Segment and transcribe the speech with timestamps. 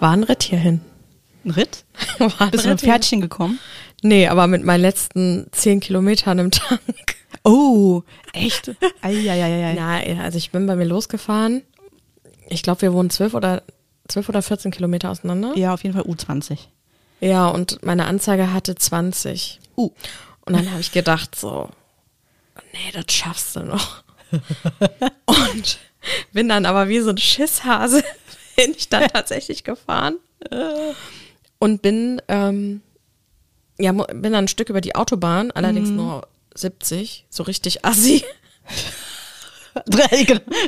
[0.00, 0.80] War ein Ritt hierhin.
[1.44, 1.84] Ein Ritt?
[2.18, 3.58] War ein Bist du mit Pferdchen gekommen?
[4.02, 6.80] Nee, aber mit meinen letzten zehn Kilometern im Tank.
[7.42, 8.02] Oh,
[8.32, 8.70] echt?
[9.02, 9.74] Eieieiei.
[9.74, 11.62] Ja, also ich bin bei mir losgefahren.
[12.48, 13.62] Ich glaube, wir wohnen zwölf oder
[14.06, 15.56] zwölf oder 14 Kilometer auseinander.
[15.56, 16.58] Ja, auf jeden Fall U20.
[17.20, 19.60] Ja, und meine Anzeige hatte 20.
[19.76, 19.90] Uh.
[20.44, 21.68] Und dann habe ich gedacht so,
[22.72, 24.04] nee, das schaffst du noch.
[25.26, 25.78] und
[26.32, 28.04] bin dann aber wie so ein Schisshase
[28.58, 30.16] bin ich dann tatsächlich gefahren
[31.58, 32.82] und bin ähm,
[33.78, 38.24] ja bin dann ein Stück über die Autobahn, allerdings nur 70, so richtig assi,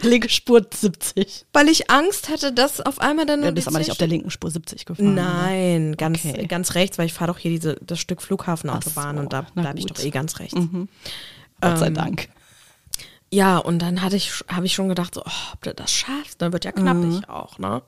[0.02, 1.46] Linke Spur 70.
[1.52, 4.30] weil ich Angst hatte, dass auf einmal dann Du bist aber nicht auf der linken
[4.30, 5.12] Spur 70 gefahren.
[5.14, 5.22] oder?
[5.22, 6.46] Nein, ganz, Okay.
[6.46, 9.78] ganz rechts, weil ich fahre doch hier diese, das Stück Flughafenautobahn so, und da bleibe
[9.78, 10.54] ich doch eh ganz rechts.
[11.60, 12.28] Gott sei Ähm, Dank.
[13.32, 16.42] Ja, und dann hatte ich, habe ich schon gedacht, so, oh, ob du das schaffst,
[16.42, 17.82] dann wird ja knappig auch, ne?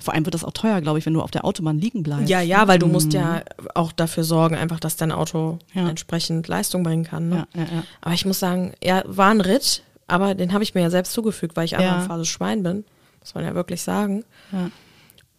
[0.00, 2.28] Vor allem wird das auch teuer, glaube ich, wenn du auf der Autobahn liegen bleibst.
[2.30, 3.42] Ja, ja, weil du musst ja
[3.74, 5.88] auch dafür sorgen, einfach, dass dein Auto Ja.
[5.88, 7.28] entsprechend Leistung bringen kann.
[7.28, 7.46] Ne?
[7.54, 7.84] Ja, ja.
[8.00, 11.12] Aber ich muss sagen, ja, war ein Ritt, aber den habe ich mir ja selbst
[11.12, 12.00] zugefügt, weil ich einfach Ja.
[12.02, 12.84] ein faules Schwein bin,
[13.20, 14.24] muss man ja wirklich sagen.
[14.52, 14.70] Ja.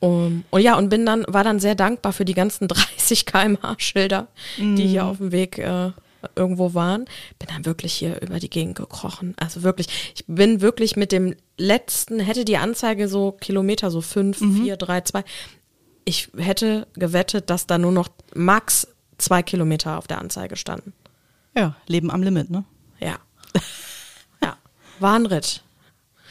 [0.02, 3.76] Um, und ja, und bin dann, war dann sehr dankbar für die ganzen 30 kmh
[3.78, 5.92] Schilder, die hier auf dem Weg äh,
[6.36, 7.06] irgendwo waren.
[7.40, 9.34] Bin dann wirklich hier über die Gegend gekrochen.
[9.38, 14.40] Also wirklich, ich bin wirklich mit dem letzten, hätte die Anzeige so Kilometer, so fünf,
[14.40, 15.24] vier, drei, zwei.
[16.06, 20.94] Ich hätte gewettet, dass da nur noch max zwei Kilometer auf der Anzeige standen.
[21.56, 22.66] ja, Leben am Limit, ne?
[23.00, 23.20] Ja.
[24.42, 24.58] ja.
[25.00, 25.64] War ein Ritt.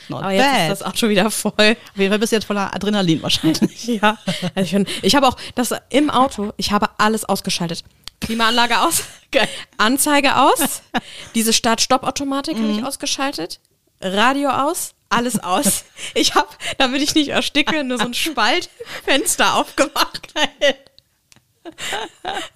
[0.09, 0.73] Not Aber jetzt bad.
[0.73, 1.53] ist das Auto wieder voll.
[1.97, 3.87] Fall bist jetzt voller Adrenalin wahrscheinlich.
[4.03, 4.19] Ja,
[4.55, 7.85] also ich, ich habe auch das im Auto, ich habe alles ausgeschaltet.
[8.23, 9.05] Klimaanlage aus,
[9.79, 10.83] Anzeige aus,
[11.35, 13.61] diese Start-Stopp-Automatik habe ich ausgeschaltet,
[14.01, 15.85] Radio aus, alles aus.
[16.15, 16.49] Ich habe,
[16.79, 20.29] damit ich nicht ersticke, nur so ein Spaltfenster aufgemacht.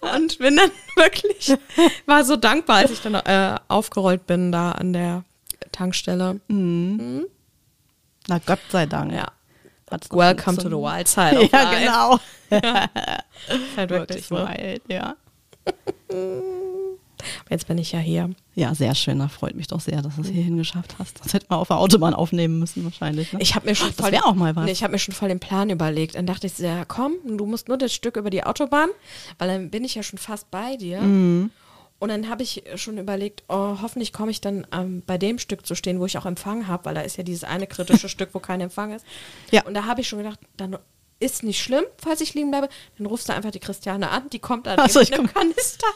[0.01, 1.55] Und bin dann wirklich,
[2.07, 5.25] war so dankbar, als ich dann äh, aufgerollt bin da an der
[5.73, 6.41] Tankstelle.
[6.49, 9.13] Na Gott sei Dank.
[9.13, 9.29] Ja.
[9.91, 11.79] Hat's Welcome to the wild side Ja, life.
[11.79, 12.15] genau.
[12.51, 14.37] Ist halt wirklich Wirklich so.
[14.37, 15.15] wild, ja.
[17.49, 18.31] Jetzt bin ich ja hier.
[18.55, 19.19] Ja, sehr schön.
[19.19, 21.25] Da freut mich doch sehr, dass du es hierhin geschafft hast.
[21.25, 23.33] Das hätten wir auf der Autobahn aufnehmen müssen wahrscheinlich.
[23.33, 23.41] Ne?
[23.41, 24.65] Ich habe mir schon Ach, das wäre auch mal was.
[24.65, 26.17] Nee, ich habe mir schon voll den Plan überlegt.
[26.17, 28.89] Dann dachte ich, ja, komm, du musst nur das Stück über die Autobahn,
[29.39, 31.01] weil dann bin ich ja schon fast bei dir.
[31.01, 31.51] Mhm.
[31.99, 35.65] Und dann habe ich schon überlegt, oh, hoffentlich komme ich dann ähm, bei dem Stück
[35.65, 38.31] zu stehen, wo ich auch Empfang habe, weil da ist ja dieses eine kritische Stück,
[38.33, 39.07] wo kein Empfang ist.
[39.51, 39.65] Ja.
[39.65, 40.77] Und da habe ich schon gedacht, dann
[41.19, 42.69] ist nicht schlimm, falls ich liegen bleibe.
[42.99, 45.87] Dann rufst du einfach die Christiane an, die kommt dann Ach so, mit einem Kanister.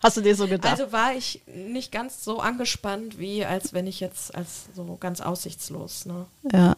[0.00, 0.72] Hast du dir so gedacht?
[0.72, 5.20] Also war ich nicht ganz so angespannt, wie als wenn ich jetzt als so ganz
[5.20, 6.26] aussichtslos, ne?
[6.52, 6.74] ja.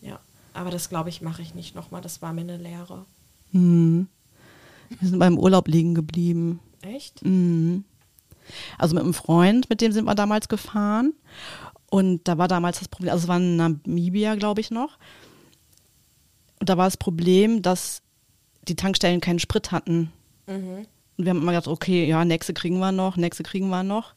[0.00, 0.18] Ja,
[0.54, 2.00] aber das glaube ich mache ich nicht nochmal.
[2.00, 3.04] Das war mir eine Lehre.
[3.52, 4.08] Mhm.
[4.88, 6.60] Wir sind beim Urlaub liegen geblieben.
[6.80, 7.24] Echt?
[7.24, 7.84] Mhm.
[8.78, 11.12] Also mit einem Freund, mit dem sind wir damals gefahren.
[11.90, 14.98] Und da war damals das Problem, also es war in Namibia, glaube ich, noch.
[16.62, 18.02] Und da war das Problem, dass
[18.68, 20.12] die Tankstellen keinen Sprit hatten.
[20.46, 20.86] Mhm.
[21.16, 24.14] Und wir haben immer gedacht, okay, ja, nächste kriegen wir noch, nächste kriegen wir noch.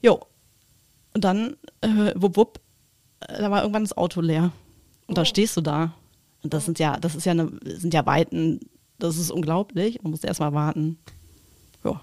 [0.00, 0.22] Jo.
[1.12, 2.60] Und dann, äh, wupp, wupp,
[3.20, 4.52] äh, da war irgendwann das Auto leer.
[5.06, 5.92] Und da stehst du da.
[6.42, 8.60] Und das sind ja, das ist ja eine, sind ja Weiten,
[8.98, 10.02] das ist unglaublich.
[10.02, 10.98] Man muss erst mal warten,
[11.84, 12.00] ja,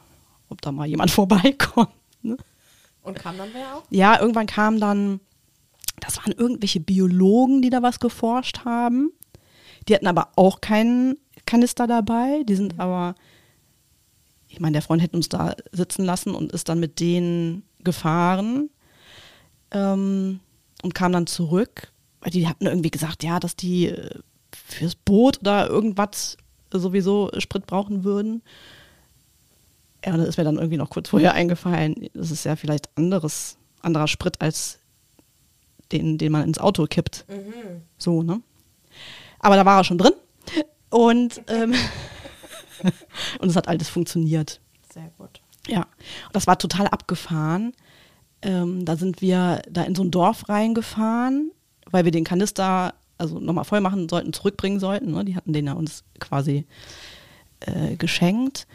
[0.49, 1.89] ob da mal jemand vorbeikommt.
[2.21, 2.37] Ne?
[3.01, 3.83] Und kam dann wer auch?
[3.89, 5.19] Ja, irgendwann kam dann,
[5.99, 9.11] das waren irgendwelche Biologen, die da was geforscht haben.
[9.87, 12.43] Die hatten aber auch keinen Kanister dabei.
[12.43, 13.15] Die sind aber,
[14.47, 18.69] ich meine, der Freund hätte uns da sitzen lassen und ist dann mit denen gefahren
[19.71, 20.39] ähm,
[20.83, 21.91] und kam dann zurück.
[22.21, 24.19] Weil die hatten irgendwie gesagt, ja, dass die äh,
[24.53, 26.37] fürs Boot oder irgendwas
[26.71, 28.41] sowieso Sprit brauchen würden.
[30.05, 32.09] Ja, das ist mir dann irgendwie noch kurz vorher eingefallen.
[32.13, 34.79] Das ist ja vielleicht anderes, anderer Sprit als
[35.91, 37.25] den, den man ins Auto kippt.
[37.97, 38.41] So, ne?
[39.43, 40.13] Aber da war er schon drin.
[40.89, 41.73] Und, ähm,
[43.39, 44.59] und es hat alles funktioniert.
[44.91, 45.41] Sehr gut.
[45.67, 47.73] Ja, und das war total abgefahren.
[48.41, 51.51] Ähm, da sind wir da in so ein Dorf reingefahren,
[51.91, 55.11] weil wir den Kanister also nochmal voll machen sollten, zurückbringen sollten.
[55.11, 55.25] Ne?
[55.25, 56.65] Die hatten den ja uns quasi
[57.59, 58.65] äh, geschenkt.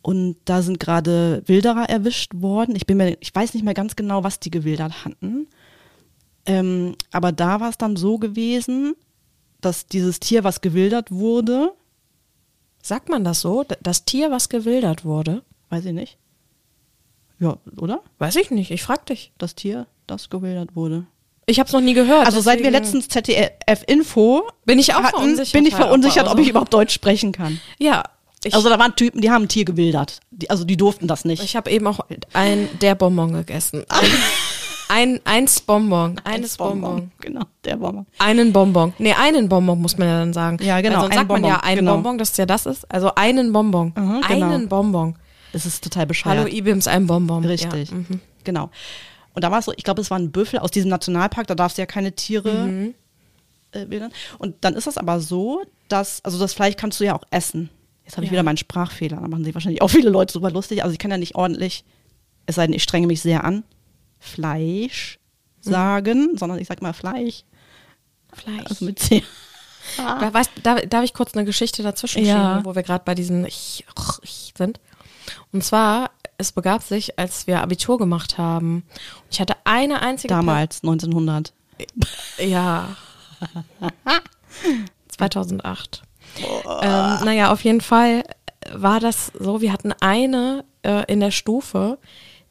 [0.00, 2.76] Und da sind gerade Wilderer erwischt worden.
[2.76, 5.48] Ich bin mir, ich weiß nicht mehr ganz genau, was die gewildert hatten.
[6.46, 8.94] Ähm, aber da war es dann so gewesen,
[9.64, 11.72] dass dieses Tier, was gewildert wurde,
[12.82, 13.64] Sagt man das so?
[13.82, 15.42] Das Tier, was gewildert wurde?
[15.70, 16.18] weiß ich nicht.
[17.40, 18.00] Ja, oder?
[18.18, 19.32] Weiß ich nicht, ich frag dich.
[19.38, 21.06] Das Tier, das gewildert wurde.
[21.46, 22.26] Ich habe es noch nie gehört.
[22.26, 25.52] Also seit wir letztens ZDF-Info bin ich auch hatten, verunsichert.
[25.54, 27.58] bin ich verunsichert, ob- ich überhaupt Deutsch sprechen kann.
[27.78, 28.02] Ja,
[28.52, 30.20] Also da waren Typen, die haben ein Tier gewildert.
[30.30, 31.42] Die, also die durften das nicht.
[31.42, 32.00] ich habe eben auch
[32.34, 33.84] ein der Bonbon gegessen.
[34.88, 37.10] Ein, ein eins Bonbon, eines Bonbon.
[37.20, 38.06] Genau, der Bonbon.
[38.18, 38.92] Einen Bonbon.
[38.98, 40.58] Nee, einen Bonbon muss man ja dann sagen.
[40.62, 41.94] Ja, genau, Weil sonst ein sagt man ja Bonbon, ein genau.
[41.94, 42.90] Bonbon, dass es ja das ist.
[42.92, 43.92] Also einen Bonbon.
[43.96, 44.46] Mhm, genau.
[44.46, 45.16] Einen Bonbon.
[45.52, 46.38] Das ist total bescheuert.
[46.38, 47.44] Hallo Ibims, ein Bonbon.
[47.44, 47.90] Richtig.
[47.90, 47.96] Ja.
[47.96, 48.20] mhm.
[48.44, 48.70] Genau.
[49.34, 51.54] Und da war es so, ich glaube, es war ein Büffel aus diesem Nationalpark, da
[51.54, 52.94] darfst du ja keine Tiere Mhm.
[53.72, 54.12] äh, wildern.
[54.38, 57.70] Und dann ist es aber so, dass, also das Fleisch kannst du ja auch essen.
[58.04, 58.32] Jetzt habe ich Ja.
[58.34, 60.82] wieder meinen Sprachfehler, da machen sich wahrscheinlich auch viele Leute drüber lustig.
[60.82, 61.84] Also ich kann ja nicht ordentlich,
[62.46, 63.64] es sei denn, ich strenge mich sehr an,
[64.24, 65.18] Fleisch
[65.64, 65.70] Mhm.
[65.70, 67.44] sagen, sondern ich sag mal Fleisch.
[68.32, 68.66] Fleisch.
[68.68, 69.22] Also mit C.
[69.96, 72.54] Da, weißt, da, darf ich kurz eine Geschichte dazwischen Ja.
[72.56, 73.84] schieben, wo wir gerade bei diesen ich,
[74.22, 74.80] ich sind?
[75.52, 78.82] Und zwar, es begab sich, als wir Abitur gemacht haben.
[79.30, 81.52] Ich hatte eine einzige Damals, 1900.
[82.36, 82.96] Per- ja.
[85.08, 86.02] 2008.
[86.38, 86.44] Ähm,
[87.24, 88.24] naja, auf jeden Fall
[88.72, 91.98] war das so, wir hatten eine äh, in der Stufe,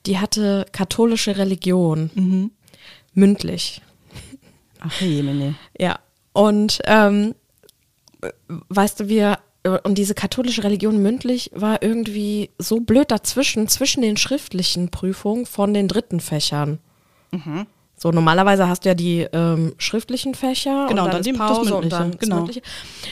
[0.06, 2.52] die hatte katholische Religion.
[3.14, 3.82] Mündlich.
[4.80, 5.24] Ach je,
[5.80, 6.00] Ja.
[6.34, 7.36] Und ähm,
[8.70, 9.40] weißt du, wir
[9.84, 15.74] und diese katholische Religion mündlich war irgendwie so blöd dazwischen, zwischen den schriftlichen Prüfungen von
[15.74, 16.80] den dritten Fächern.
[17.96, 21.40] So, normalerweise hast du ja die ähm, schriftlichen Fächer Genau, und dann dann, die- ist
[21.40, 22.36] das Pause und dann das genau.
[22.38, 22.62] Mündliche.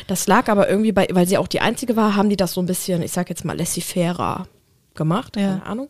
[0.07, 2.61] Das lag aber irgendwie bei, weil sie auch die einzige war, haben die das so
[2.61, 4.45] ein bisschen, ich sag jetzt mal, laissez-faire
[4.93, 5.43] gemacht, Ja.
[5.53, 5.87] keine Ahnung.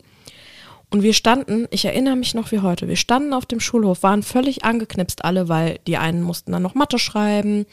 [0.92, 4.24] Und wir standen, ich erinnere mich noch wie heute, wir standen auf dem Schulhof, waren
[4.24, 7.66] völlig angeknipst alle, weil die einen mussten dann noch Mathe schreiben.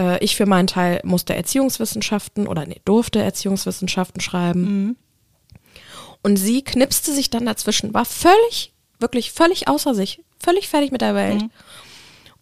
[0.00, 4.96] Äh, ich für meinen Teil musste Erziehungswissenschaften oder nee, durfte Erziehungswissenschaften schreiben.
[6.22, 11.02] Und sie knipste sich dann dazwischen, war völlig, wirklich völlig außer sich, völlig fertig mit
[11.02, 11.42] der Welt.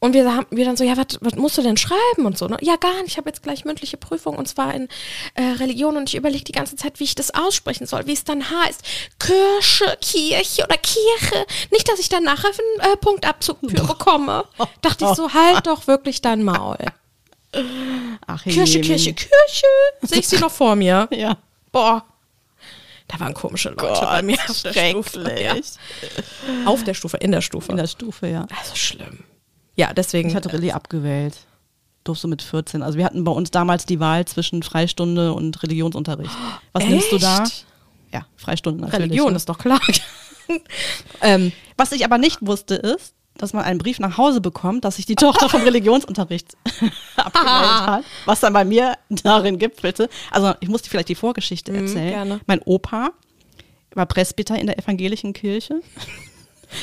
[0.05, 2.47] Und wir haben wir dann so, ja, was musst du denn schreiben und so?
[2.47, 2.59] Ne?
[2.61, 3.13] Ja, gar nicht.
[3.13, 4.89] Ich habe jetzt gleich mündliche Prüfung und zwar in
[5.33, 8.23] äh, Religion und ich überlege die ganze Zeit, wie ich das aussprechen soll, wie es
[8.23, 8.83] dann heißt.
[9.19, 11.47] Kirche, Kirche oder Kirche.
[11.71, 14.45] Nicht, dass ich dann nachher einen äh, Punktabzug für bekomme.
[14.83, 16.77] Dachte ich so, halt doch wirklich dein Maul.
[18.27, 19.67] Ach Kirche, Kirche, Kirche.
[20.03, 21.09] Sehe ich sie noch vor mir.
[21.17, 21.39] Ja.
[21.73, 22.05] Boah.
[23.09, 25.35] Da waren komische Leute bei mir auf der Stufe.
[25.41, 25.57] Ja.
[26.67, 27.73] Auf der Stufe, in der Stufe.
[27.73, 28.47] In der Stufe, ja.
[28.55, 29.25] also schlimm.
[29.77, 30.29] Ja, deswegen.
[30.29, 31.39] Ich hatte Rallye abgewählt.
[32.05, 32.83] Durfte mit 14.
[32.83, 36.37] Also wir hatten bei uns damals die Wahl zwischen Freistunde und Religionsunterricht.
[36.73, 37.43] Was nimmst du da?
[37.43, 37.67] Echt?
[38.13, 39.07] Ja, Freistunde natürlich.
[39.07, 39.37] Religion ne?
[39.37, 39.81] ist doch klar.
[41.23, 44.97] ähm, Was ich aber nicht wusste ist, dass man einen Brief nach Hause bekommt, dass
[44.97, 46.57] sich die Tochter vom Religionsunterricht
[47.17, 48.05] abgemeldet hat.
[48.27, 50.09] Was dann bei mir darin gipfelte.
[50.31, 52.11] Also ich muss dir vielleicht die Vorgeschichte erzählen.
[52.11, 52.41] gerne.
[52.47, 53.11] Mein Opa
[53.95, 55.81] war Presbyter in der evangelischen Kirche.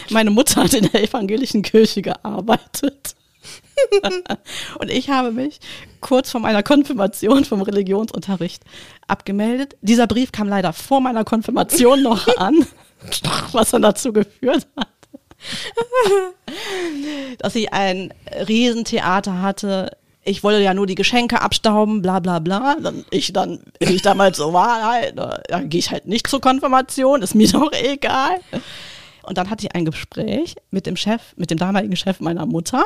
[0.09, 3.15] Meine Mutter hat in der evangelischen Kirche gearbeitet.
[4.79, 5.59] Und ich habe mich
[5.99, 8.63] kurz vor meiner Konfirmation vom Religionsunterricht
[9.07, 9.75] abgemeldet.
[9.81, 12.65] Dieser Brief kam leider vor meiner Konfirmation noch an,
[13.51, 14.87] was dann dazu geführt hat,
[17.39, 18.13] dass ich ein
[18.47, 19.97] Riesentheater hatte.
[20.23, 22.75] Ich wollte ja nur die Geschenke abstauben, bla bla bla.
[22.79, 26.41] Dann ich dann, wie ich damals so war, halt, dann gehe ich halt nicht zur
[26.41, 28.39] Konfirmation, ist mir doch egal.
[29.23, 32.85] Und dann hatte ich ein Gespräch mit dem Chef, mit dem damaligen Chef meiner Mutter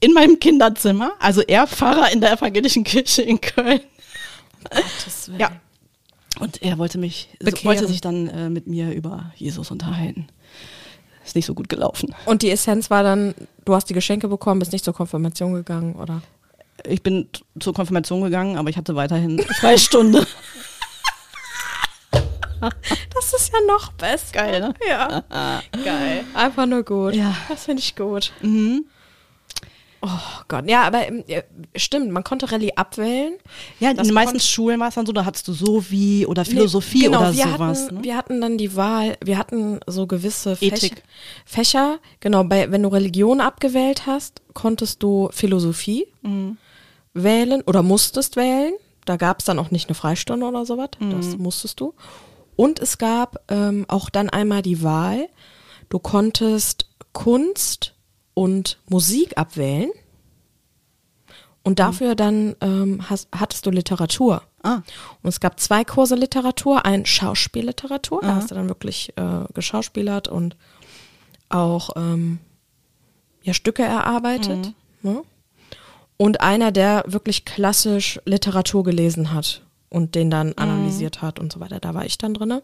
[0.00, 1.12] in meinem Kinderzimmer.
[1.18, 3.80] Also er Pfarrer in der evangelischen Kirche in Köln.
[5.26, 5.40] Willen.
[5.40, 5.50] Ja.
[6.38, 7.64] Und er wollte mich, Bekehren.
[7.64, 10.26] wollte sich dann äh, mit mir über Jesus unterhalten.
[11.24, 12.14] Ist nicht so gut gelaufen.
[12.26, 15.94] Und die Essenz war dann, du hast die Geschenke bekommen, bist nicht zur Konfirmation gegangen,
[15.96, 16.22] oder?
[16.84, 17.28] Ich bin
[17.58, 20.26] zur Konfirmation gegangen, aber ich hatte weiterhin Freistunde.
[23.14, 24.32] Das ist ja noch besser.
[24.32, 24.74] Geil, ne?
[24.88, 25.22] Ja.
[25.84, 26.24] Geil.
[26.34, 27.14] Einfach nur gut.
[27.14, 27.34] Ja.
[27.48, 28.32] Das finde ich gut.
[28.42, 28.84] Mhm.
[30.02, 30.08] Oh
[30.46, 30.68] Gott.
[30.68, 31.40] Ja, aber ähm, ja,
[31.74, 33.32] stimmt, man konnte Rallye abwählen.
[33.80, 36.26] Ja, in Das den meisten Schulen war es dann so, da hattest du so wie
[36.26, 37.82] oder Philosophie Nee, genau, oder wir sowas.
[37.86, 38.04] Hatten, ne?
[38.04, 41.02] Wir hatten dann die Wahl, wir hatten so gewisse Fächer, Ethik.
[41.46, 41.98] Fächer.
[42.20, 46.58] Genau, bei, wenn du Religion abgewählt hast, konntest du Philosophie Mhm.
[47.14, 48.74] wählen oder musstest wählen.
[49.06, 50.90] Da gab es dann auch nicht eine Freistunde oder sowas.
[51.00, 51.16] Mhm.
[51.16, 51.94] Das musstest du.
[52.56, 55.28] Und es gab ähm, auch dann einmal die Wahl,
[55.88, 57.94] du konntest Kunst
[58.34, 59.90] und Musik abwählen.
[61.62, 64.42] Und dafür dann ähm, hast, hattest du Literatur.
[64.62, 64.82] Ah.
[65.22, 70.28] Und es gab zwei Kurse Literatur, ein Schauspielliteratur, da hast du dann wirklich äh, geschauspielert
[70.28, 70.56] und
[71.48, 72.38] auch ähm,
[73.42, 74.74] ja, Stücke erarbeitet.
[75.02, 75.22] Ne?
[76.16, 81.60] Und einer, der wirklich klassisch Literatur gelesen hat und den dann analysiert hat und so
[81.60, 81.78] weiter.
[81.80, 82.62] Da war ich dann drinne.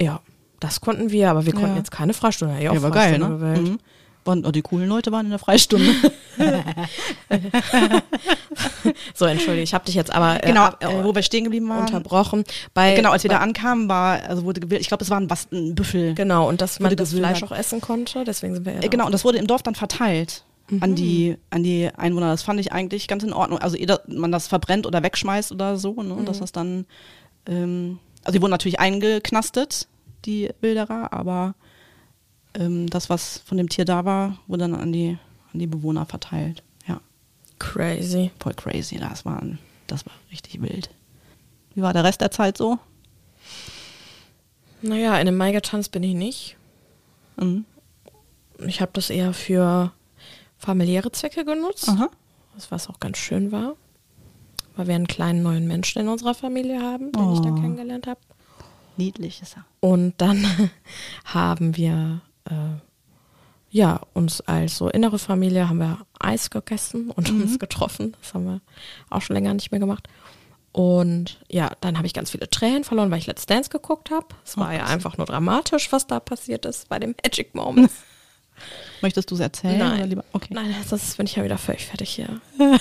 [0.00, 0.20] Ja,
[0.60, 1.76] das konnten wir, aber wir konnten Ja.
[1.76, 2.54] jetzt keine Freistunde.
[2.60, 3.28] Ja, Ja, war geil, ne?
[3.28, 3.62] gewählt.
[3.68, 3.78] Mhm.
[4.24, 5.94] waren, oh, die coolen Leute waren in der Freistunde.
[9.14, 11.80] So, entschuldige, ich habe dich jetzt aber äh, genau, äh, wo wir stehen geblieben waren.
[11.86, 12.44] unterbrochen.
[12.74, 15.18] Bei, Genau, als wir bei, da ankamen, war, also wurde gewählt, ich glaube, es war
[15.20, 16.14] ein, was, ein Büffel.
[16.14, 17.12] Genau, und dass man das.
[17.12, 19.62] Fleisch auch essen konnte, deswegen sind wir ja Äh, Genau, und das wurde im Dorf
[19.62, 20.44] dann verteilt
[20.80, 22.30] an die an die Einwohner.
[22.30, 23.58] Das fand ich eigentlich ganz in Ordnung.
[23.60, 26.86] Also ehe man das verbrennt oder wegschmeißt oder so, ne, dass das dann,
[27.46, 29.86] ähm, also die wurden natürlich eingeknastet,
[30.24, 31.54] die Wilderer, aber
[32.54, 35.18] ähm, das, was von dem Tier da war, wurde dann an die
[35.52, 36.62] an die Bewohner verteilt.
[36.88, 37.00] Ja,
[37.58, 38.30] crazy.
[38.40, 38.98] voll crazy.
[38.98, 39.42] Das war
[39.86, 40.90] das war richtig wild.
[41.74, 42.78] Wie war der Rest der Zeit so?
[44.82, 46.56] Naja, in dem Mai getanzt bin ich nicht.
[47.36, 47.64] Mhm.
[48.66, 49.92] Ich habe das eher für
[50.58, 52.08] familiäre Zwecke genutzt, Aha.
[52.68, 53.74] was- auch ganz schön war.
[54.76, 57.54] Weil wir einen kleinen neuen Menschen in unserer Familie haben, den ich da Oh.
[57.54, 58.20] kennengelernt habe.
[58.98, 59.64] Niedlich ist er.
[59.80, 60.44] Und dann
[61.24, 62.52] haben wir äh,
[63.70, 68.14] ja uns als so innere Familie haben wir Eis gegessen und uns getroffen.
[68.20, 68.60] Das haben wir
[69.10, 70.08] auch schon länger nicht mehr gemacht.
[70.72, 74.26] Und ja, dann habe ich ganz viele Tränen verloren, weil ich Let's Dance geguckt habe.
[74.44, 77.94] Es war ja einfach nur dramatisch, was da passiert ist bei dem Magic Moments.
[79.02, 79.78] Möchtest du es erzählen?
[79.78, 79.98] Nein.
[79.98, 80.24] Oder lieber?
[80.32, 80.48] Okay.
[80.50, 82.40] Nein, das bin ich ja wieder völlig fertig hier.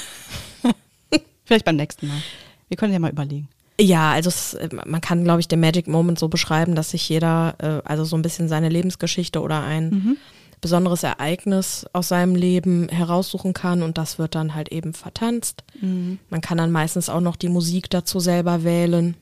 [1.46, 2.22] Vielleicht beim nächsten Mal.
[2.70, 3.48] Wir können ja mal überlegen.
[3.80, 7.08] Ja, also es, äh, man kann, glaube ich, den Magic Moment so beschreiben, dass sich
[7.10, 10.18] jeder, äh, also so ein bisschen seine Lebensgeschichte oder ein
[10.62, 15.64] besonderes Ereignis aus seinem Leben heraussuchen kann und das wird dann halt eben vertanzt.
[15.82, 19.16] Man kann dann meistens auch noch die Musik dazu selber wählen.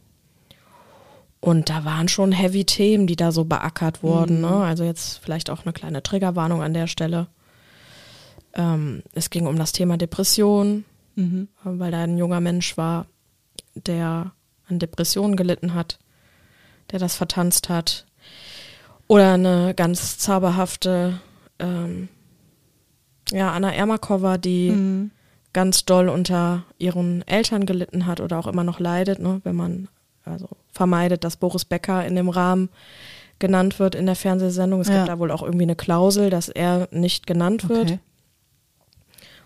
[1.43, 4.39] Und da waren schon heavy Themen, die da so beackert wurden.
[4.41, 4.47] Ne?
[4.47, 7.27] Also jetzt vielleicht auch eine kleine Triggerwarnung an der Stelle.
[8.53, 10.85] Ähm, es ging um das Thema Depression,
[11.15, 11.47] Mhm.
[11.63, 13.05] weil da ein junger Mensch war,
[13.75, 14.31] der
[14.69, 15.99] an Depressionen gelitten hat,
[16.91, 18.05] der das vertanzt hat.
[19.07, 21.19] Oder eine ganz zauberhafte
[21.59, 22.07] ähm,
[23.31, 25.11] ja, Anna Ermakova, die Mhm.
[25.51, 29.87] ganz doll unter ihren Eltern gelitten hat oder auch immer noch leidet, ne, wenn man
[30.25, 32.69] also vermeidet, dass Boris Becker in dem Rahmen
[33.39, 34.81] genannt wird in der Fernsehsendung.
[34.81, 34.97] Es Ja.
[34.97, 37.91] gibt da wohl auch irgendwie eine Klausel, dass er nicht genannt wird.
[37.91, 37.99] Okay.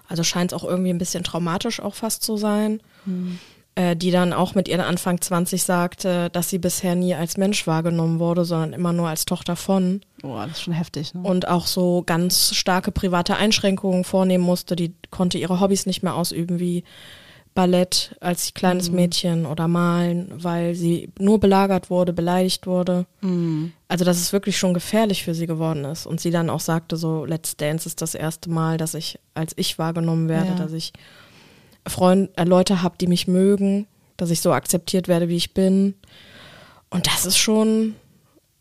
[0.08, 2.82] Also scheint es auch irgendwie ein bisschen traumatisch auch fast zu sein.
[3.06, 3.40] Hm.
[3.76, 7.68] Äh, die dann auch mit ihren Anfang 20 sagte, dass sie bisher nie als Mensch
[7.68, 10.02] wahrgenommen wurde, sondern immer nur als Tochter von.
[10.24, 11.14] Boah, das ist schon heftig.
[11.14, 11.22] Ne?
[11.22, 14.76] Und auch so ganz starke private Einschränkungen vornehmen musste.
[14.76, 16.84] Die konnte ihre Hobbys nicht mehr ausüben, wie
[17.58, 23.08] Ballett als kleines Mädchen oder Malen, weil sie nur belagert wurde, beleidigt wurde.
[23.22, 23.72] Mhm.
[23.88, 26.06] Also, dass es wirklich schon gefährlich für sie geworden ist.
[26.06, 29.54] Und sie dann auch sagte, so, Let's Dance ist das erste Mal, dass ich als
[29.56, 30.56] ich wahrgenommen werde, Ja.
[30.56, 30.94] dass ich
[31.88, 33.88] Freund, äh, Leute habe, die mich mögen,
[34.18, 35.96] dass ich so akzeptiert werde, wie ich bin.
[36.92, 37.96] Und das ist schon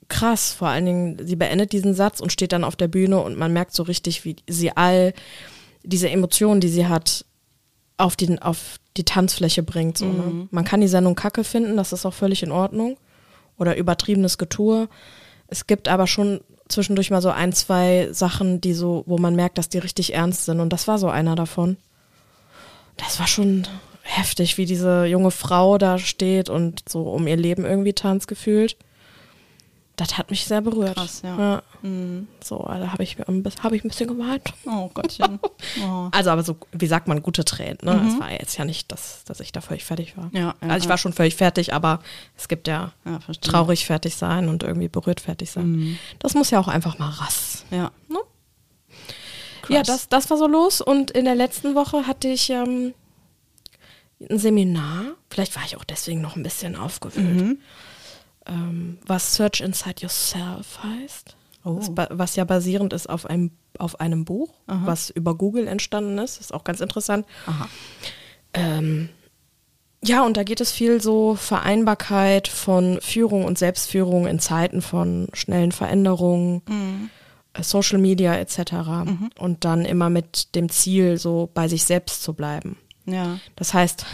[0.08, 0.52] krass.
[0.54, 3.52] Vor allen Dingen, sie beendet diesen Satz und steht dann auf der Bühne und man
[3.52, 5.12] merkt so richtig, wie sie all
[5.82, 7.26] diese Emotionen, die sie hat,
[7.98, 9.98] auf, den, auf die Tanzfläche bringt.
[9.98, 10.48] So, ne?
[10.50, 12.96] Man kann die Sendung kacke finden, das ist auch völlig in Ordnung.
[13.58, 14.88] Oder übertriebenes Getue.
[15.48, 19.56] Es gibt aber schon zwischendurch mal so ein, zwei Sachen, die so, wo man merkt,
[19.56, 20.60] dass die richtig ernst sind.
[20.60, 21.76] Und das war so einer davon.
[22.96, 23.66] Das war schon
[24.02, 28.76] heftig, wie diese junge Frau da steht und so um ihr Leben irgendwie tanzt gefühlt.
[29.96, 30.94] Das hat mich sehr berührt.
[30.94, 31.62] Krass, ja.
[31.80, 32.28] Mhm.
[32.44, 34.52] So, da habe ich, ein bisschen- hab ich ein bisschen geweint.
[34.66, 35.38] Oh Gottchen.
[35.82, 36.08] Oh.
[36.12, 37.78] Also, aber so, wie sagt man, gute Tränen.
[37.82, 38.06] Ne?
[38.08, 40.30] Es war jetzt ja nicht, dass, dass ich da völlig fertig war.
[40.32, 40.90] Ja, ja, also, ich ja.
[40.90, 42.00] war schon völlig fertig, aber
[42.36, 45.98] es gibt ja, Ja, traurig fertig sein und irgendwie berührt fertig sein.
[46.18, 47.64] Das muss ja auch einfach mal rass.
[47.70, 47.90] Ja.
[48.08, 48.18] Ne?
[49.68, 50.80] Ja, das, das war so los.
[50.80, 52.94] Und in der letzten Woche hatte ich ähm,
[54.30, 55.04] ein Seminar.
[55.30, 57.58] Vielleicht war ich auch deswegen noch ein bisschen aufgewühlt.
[58.48, 58.54] Mhm.
[58.54, 61.36] Ähm, was Search Inside Yourself heißt.
[61.64, 61.80] Oh.
[62.10, 66.40] Was, ja basierend ist auf einem, auf einem Buch, was über Google entstanden ist.
[66.40, 67.26] Ist auch ganz interessant.
[67.46, 67.68] Aha.
[68.54, 69.08] Ähm,
[70.04, 75.28] ja, und da geht es viel so Vereinbarkeit von Führung und Selbstführung in Zeiten von
[75.32, 76.62] schnellen Veränderungen,
[77.54, 78.60] äh, Social Media etc.
[79.38, 82.76] Und dann immer mit dem Ziel, so bei sich selbst zu bleiben.
[83.06, 83.38] Ja.
[83.56, 84.06] Das heißt,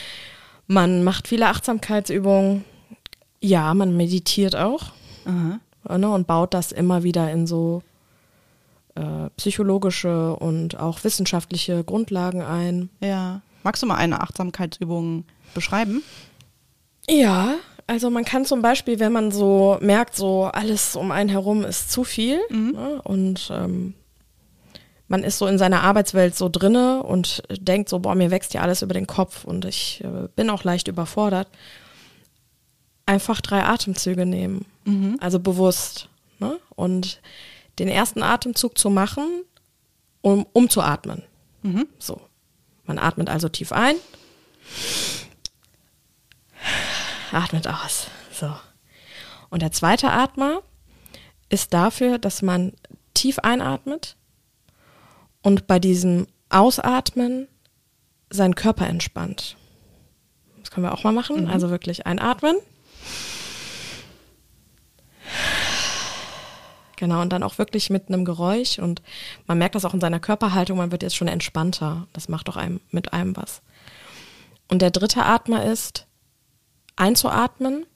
[0.66, 2.64] man macht viele Achtsamkeitsübungen.
[3.44, 4.92] Ja, man meditiert auch
[5.26, 7.82] äh, ne, und baut das immer wieder in so
[8.94, 12.88] äh, psychologische und auch wissenschaftliche Grundlagen ein.
[13.00, 13.42] Ja.
[13.62, 16.02] Magst du mal eine Achtsamkeitsübung beschreiben?
[17.06, 21.64] Ja, also man kann zum Beispiel, wenn man so merkt, so alles um einen herum
[21.64, 23.92] ist zu viel ne, und ähm,
[25.06, 28.62] man ist so in seiner Arbeitswelt so drinne und denkt so, boah, mir wächst ja
[28.62, 31.48] alles über den Kopf und ich äh, bin auch leicht überfordert.
[33.06, 34.64] Einfach drei Atemzüge nehmen,
[35.20, 36.08] also bewusst.
[36.38, 36.58] Ne?
[36.74, 37.20] Und
[37.78, 39.42] den ersten Atemzug zu machen,
[40.22, 41.22] um, um zu atmen.
[41.98, 42.20] So.
[42.86, 43.96] Man atmet also tief ein,
[47.32, 48.08] atmet aus.
[48.32, 48.54] So.
[49.50, 50.62] Und der zweite Atmer
[51.48, 52.72] ist dafür, dass man
[53.14, 54.16] tief einatmet
[55.42, 57.48] und bei diesem Ausatmen
[58.30, 59.56] seinen Körper entspannt.
[60.60, 61.48] Das können wir auch mal machen.
[61.48, 62.56] Also wirklich einatmen.
[66.96, 69.02] Genau, und dann auch wirklich mit einem Geräusch und
[69.46, 72.06] man merkt das auch in seiner Körperhaltung, man wird jetzt schon entspannter.
[72.12, 73.62] Das macht doch einem mit einem was.
[74.68, 76.06] Und der dritte Atmer ist
[76.96, 77.86] einzuatmen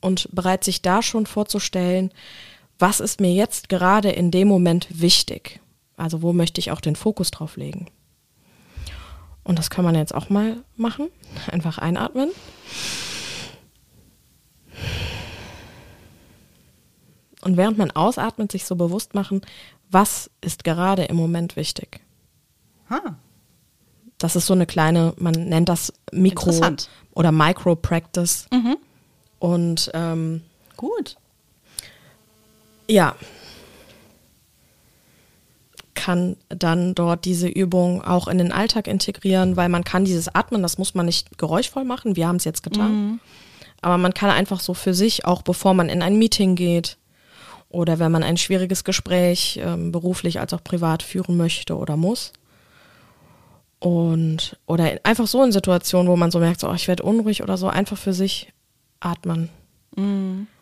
[0.00, 2.12] und bereit sich da schon vorzustellen,
[2.78, 5.60] was ist mir jetzt gerade in dem Moment wichtig?
[5.96, 7.86] Also wo möchte ich auch den Fokus drauf legen?
[9.44, 11.08] Und das kann man jetzt auch mal machen.
[11.50, 12.30] Einfach einatmen.
[17.42, 19.40] Und während man ausatmet, sich so bewusst machen,
[19.90, 22.00] was ist gerade im Moment wichtig.
[22.88, 23.14] Ah,
[24.18, 26.50] Das ist so eine kleine, man nennt das Mikro-
[27.12, 28.46] oder Micro-Practice.
[29.38, 30.42] Und ähm,
[30.76, 31.16] gut.
[32.88, 33.14] ja,
[35.94, 40.62] kann dann dort diese Übung auch in den Alltag integrieren, weil man kann dieses Atmen,
[40.62, 43.20] das muss man nicht geräuschvoll machen, wir haben es jetzt getan,
[43.82, 46.96] aber man kann einfach so für sich, auch bevor man in ein Meeting geht
[47.70, 52.32] oder wenn man ein schwieriges Gespräch ähm, beruflich als auch privat führen möchte oder muss,
[53.78, 57.42] und oder einfach so in Situationen, wo man so merkt, so, oh, ich werde unruhig
[57.42, 58.52] oder so, einfach für sich
[59.00, 59.48] atmen.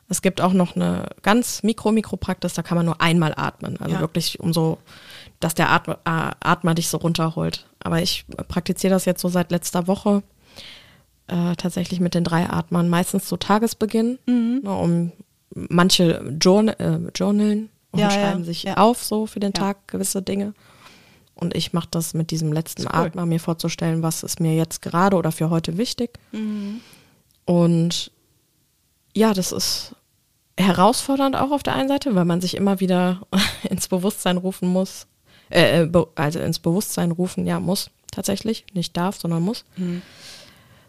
[0.09, 3.77] Es gibt auch noch eine ganz Mikro-Mikro-Praxis, da kann man nur einmal atmen.
[3.81, 4.01] Also Ja.
[4.01, 4.79] wirklich um so,
[5.41, 7.67] dass der Atmer, Atmer dich so runterholt.
[7.81, 10.23] Aber ich praktiziere das jetzt so seit letzter Woche
[11.27, 14.19] äh, tatsächlich mit den drei Atmern, meistens zu Tagesbeginn,
[14.63, 15.13] ne, um
[15.55, 18.77] manche Journal, äh, journalen und Ja, ja, schreiben sich ja.
[18.77, 19.61] auf so für den Ja.
[19.63, 20.55] Tag gewisse Dinge.
[21.35, 22.93] Und ich mache das mit diesem letzten cool.
[22.93, 26.19] Atmer, mir vorzustellen, was ist mir jetzt gerade oder für heute wichtig.
[26.33, 26.81] Mhm.
[27.45, 28.11] Und
[29.15, 29.95] ja, das ist
[30.59, 33.21] herausfordernd auch auf der einen Seite, weil man sich immer wieder
[33.71, 35.07] ins Bewusstsein rufen muss.
[35.51, 38.67] Äh, äh, also ins Bewusstsein rufen, ja, muss tatsächlich.
[38.75, 39.65] Nicht darf, sondern muss.
[39.77, 40.03] Mhm.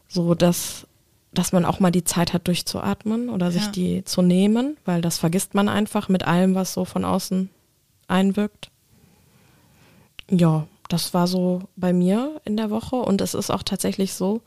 [0.07, 0.87] So dass,
[1.31, 3.71] dass man auch mal die Zeit hat, durchzuatmen oder sich Ja.
[3.71, 7.49] die zu nehmen, weil das vergisst man einfach mit allem, was so von außen
[8.07, 8.71] einwirkt.
[10.29, 14.41] Ja, das war so bei mir in der Woche und es ist auch tatsächlich so,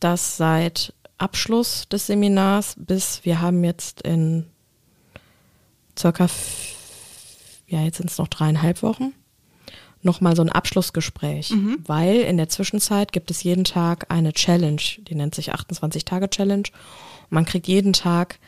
[0.00, 4.46] dass seit Abschluss des Seminars bis wir haben jetzt in
[5.98, 6.28] circa,
[7.66, 9.12] ja, jetzt sind es noch dreieinhalb Wochen,
[10.02, 11.52] nochmal so ein Abschlussgespräch,
[11.86, 16.64] weil in der Zwischenzeit gibt es jeden Tag eine Challenge, die nennt sich 28-Tage-Challenge.
[16.68, 18.38] Und Man kriegt jeden Tag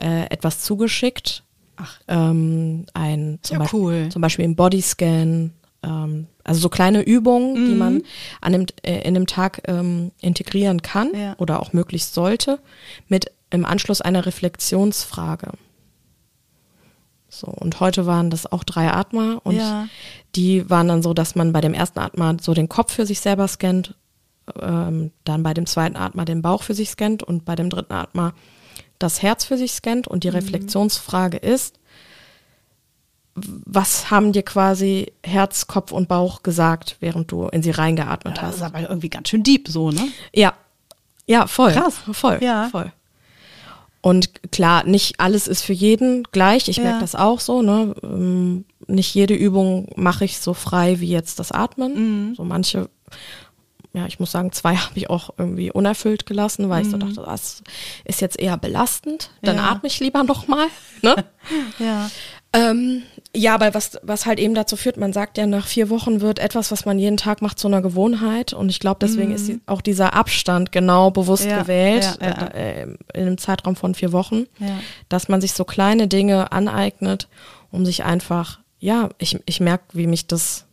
[0.00, 1.42] äh, etwas zugeschickt.
[1.76, 1.98] Ach.
[2.08, 4.08] Ähm, ein zum, Ja, Beispiel, cool.
[4.10, 5.52] zum Beispiel ein Bodyscan,
[5.82, 8.02] ähm, also so kleine Übungen, die man
[8.40, 11.34] an dem, äh, in dem Tag ähm, integrieren kann Ja.
[11.38, 12.60] oder auch möglichst sollte,
[13.08, 15.52] mit im Anschluss einer Reflexionsfrage.
[17.28, 19.88] So, und heute waren das auch drei Atmer und Ja.
[20.36, 23.20] Die waren dann so, dass man bei dem ersten Atmer so den Kopf für sich
[23.20, 23.94] selber scannt,
[24.60, 27.92] ähm, dann bei dem zweiten Atmer den Bauch für sich scannt und bei dem dritten
[27.92, 28.34] Atmer
[28.98, 31.78] das Herz für sich scannt und die Reflexionsfrage ist,
[33.34, 38.42] was haben dir quasi Herz, Kopf und Bauch gesagt, während du in sie reingeatmet Das
[38.42, 38.54] hast?
[38.56, 40.08] ist aber irgendwie ganz schön deep so, ne?
[40.32, 40.52] Ja.
[41.26, 41.72] Ja, voll.
[41.72, 42.00] Krass.
[42.12, 42.38] Voll.
[42.42, 42.68] Ja.
[42.70, 42.92] Voll.
[44.04, 46.68] Und klar, nicht alles ist für jeden gleich.
[46.68, 46.82] Ich Ja.
[46.84, 47.62] merke das auch so.
[47.62, 47.94] Ne?
[48.02, 52.28] Ähm, Nicht jede Übung mache ich so frei wie jetzt das Atmen.
[52.28, 52.34] Mhm.
[52.34, 52.90] So manche,
[53.94, 57.22] ja, ich muss sagen, zwei habe ich auch irgendwie unerfüllt gelassen, weil ich so dachte,
[57.24, 57.62] das
[58.04, 59.30] ist jetzt eher belastend.
[59.40, 59.62] Dann Mhm.
[59.62, 59.70] Ja.
[59.70, 60.66] atme ich lieber noch mal.
[61.00, 61.14] Ne?
[61.78, 62.10] Ja.
[62.54, 63.02] Ähm,
[63.36, 66.38] ja, aber was, was halt eben dazu führt, man sagt ja, nach vier Wochen wird
[66.38, 68.52] etwas, was man jeden Tag macht, zu einer Gewohnheit.
[68.52, 71.50] Und ich glaube, deswegen ist die, auch dieser Abstand genau bewusst Mhm.
[71.50, 72.46] Ja, gewählt, ja, ja.
[72.46, 74.46] Äh, äh, in einem Zeitraum von vier Wochen,
[75.08, 77.28] dass man sich so kleine Dinge aneignet,
[77.72, 80.64] um sich einfach, ja, ich, ich merke, wie mich das,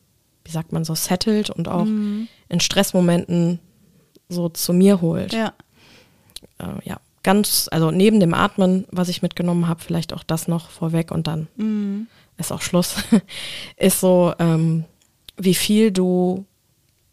[0.45, 2.27] wie sagt man so, settelt und auch Mhm.
[2.47, 3.59] in Stressmomenten
[4.29, 5.53] so zu mir holt Ja.
[6.59, 10.69] äh, ja, ganz, also neben dem Atmen, was ich mitgenommen habe, vielleicht auch das noch
[10.69, 12.07] vorweg und dann Mhm.
[12.37, 12.95] ist auch Schluss,
[13.77, 14.85] ist so, ähm,
[15.37, 16.45] wie viel du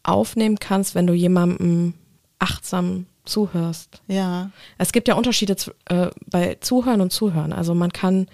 [0.03, 1.93] aufnehmen kannst, wenn du jemandem
[2.39, 4.01] achtsam zuhörst.
[4.07, 4.49] Ja.
[4.77, 7.53] Es gibt ja Unterschiede äh, bei Zuhören und Zuhören.
[7.53, 8.27] Also man kann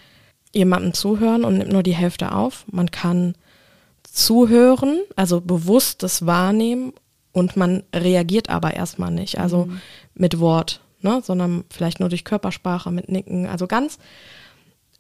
[0.54, 2.66] jemandem zuhören und nimmt nur die Hälfte auf.
[2.72, 3.36] Man kann
[4.04, 6.94] zuhören, also bewusstes Wahrnehmen
[7.34, 9.68] und man reagiert aber erstmal nicht, also
[10.14, 13.46] mit Wort, ne, sondern vielleicht nur durch Körpersprache, mit Nicken.
[13.46, 13.98] Also ganz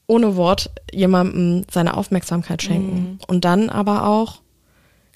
[0.08, 3.20] ohne Wort jemandem seine Aufmerksamkeit schenken.
[3.28, 4.42] Und dann aber auch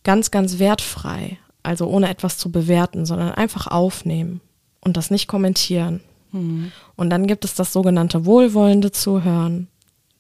[0.04, 4.42] ganz, ganz wertfrei, also ohne etwas zu bewerten, sondern einfach aufnehmen
[4.82, 6.02] und das nicht kommentieren.
[6.96, 9.68] Und dann gibt es das sogenannte wohlwollende Zuhören,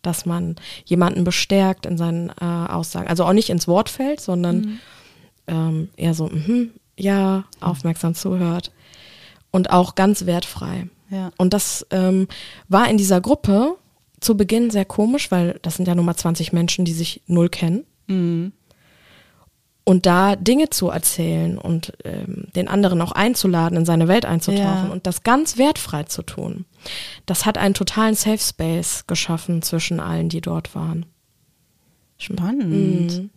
[0.01, 0.55] dass man
[0.85, 3.07] jemanden bestärkt in seinen äh, Aussagen.
[3.07, 4.79] Also auch nicht ins Wort fällt, sondern
[5.47, 8.71] ähm, eher so, mhm, ja, aufmerksam zuhört.
[9.51, 10.87] Und auch ganz wertfrei.
[11.09, 11.31] Ja.
[11.37, 12.27] Und das ähm,
[12.67, 13.75] war in dieser Gruppe
[14.19, 17.49] zu Beginn sehr komisch, weil das sind ja nur mal 20 Menschen, die sich null
[17.49, 17.85] kennen.
[19.85, 24.87] Und da Dinge zu erzählen und ähm, den anderen auch einzuladen, in seine Welt einzutauchen
[24.87, 24.89] Ja.
[24.91, 26.65] und das ganz wertfrei zu tun,
[27.25, 31.05] das hat einen totalen Safe Space geschaffen zwischen allen, die dort waren.
[32.17, 33.29] Spannend.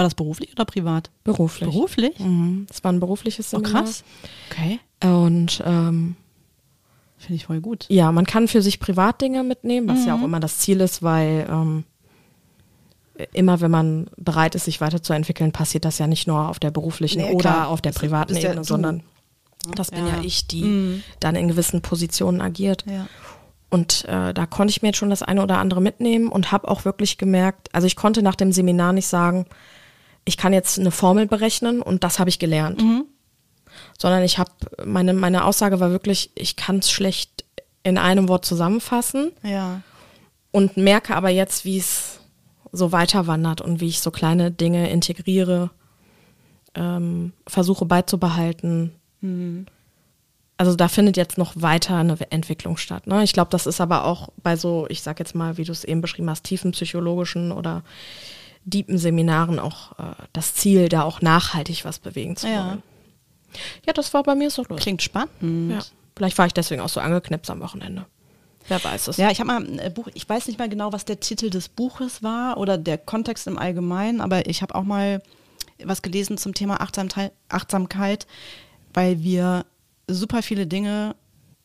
[0.00, 1.10] War das beruflich oder privat?
[1.24, 1.68] Beruflich.
[1.68, 2.18] Beruflich?
[2.18, 2.64] Mhm.
[2.68, 3.82] Das war ein berufliches Oh, Seminar.
[3.84, 4.02] krass.
[4.50, 4.80] Okay.
[5.04, 6.16] Und ähm,
[7.18, 7.84] Finde ich voll gut.
[7.90, 10.06] ja, man kann für sich Privatdinge mitnehmen, was Mhm.
[10.06, 11.84] ja auch immer das Ziel ist, weil ähm,
[13.34, 17.20] immer wenn man bereit ist, sich weiterzuentwickeln, passiert das ja nicht nur auf der beruflichen
[17.20, 18.64] Nee, oder auf der privaten ja Ebene, du.
[18.64, 19.02] sondern
[19.76, 20.16] das bin Ja.
[20.16, 21.02] ja ich, die Mhm.
[21.20, 22.86] dann in gewissen Positionen agiert.
[22.90, 23.06] Ja.
[23.68, 26.68] Und äh, da konnte ich mir jetzt schon das eine oder andere mitnehmen und habe
[26.68, 29.44] auch wirklich gemerkt, also ich konnte nach dem Seminar nicht sagen,
[30.24, 32.82] ich kann jetzt eine Formel berechnen und das habe ich gelernt.
[33.98, 34.50] Sondern ich habe,
[34.84, 37.44] meine, meine Aussage war wirklich, ich kann es schlecht
[37.82, 39.80] in einem Wort zusammenfassen Ja.
[40.50, 42.20] und merke aber jetzt, wie es
[42.72, 45.70] so weiter wandert und wie ich so kleine Dinge integriere,
[46.74, 48.92] ähm, versuche beizubehalten.
[50.56, 53.06] Also da findet jetzt noch weiter eine Entwicklung statt.
[53.06, 53.22] Ne?
[53.24, 55.84] Ich glaube, das ist aber auch bei so, ich sag jetzt mal, wie du es
[55.84, 57.82] eben beschrieben hast, tiefen psychologischen oder
[58.64, 62.66] deepen Seminaren auch äh, das Ziel, da auch nachhaltig was bewegen zu Ja.
[62.66, 62.82] wollen.
[63.86, 64.80] Ja, das war bei mir so los.
[64.80, 65.72] Klingt spannend.
[65.72, 65.80] Ja.
[66.16, 68.06] Vielleicht war ich deswegen auch so angeknipst am Wochenende.
[68.68, 69.16] Wer weiß es.
[69.16, 71.50] Ja, ich habe mal ein äh, Buch, ich weiß nicht mal genau, was der Titel
[71.50, 75.22] des Buches war oder der Kontext im Allgemeinen, aber ich habe auch mal
[75.82, 78.26] was gelesen zum Thema Achtsamkeit,
[78.92, 79.64] weil wir
[80.06, 81.16] super viele Dinge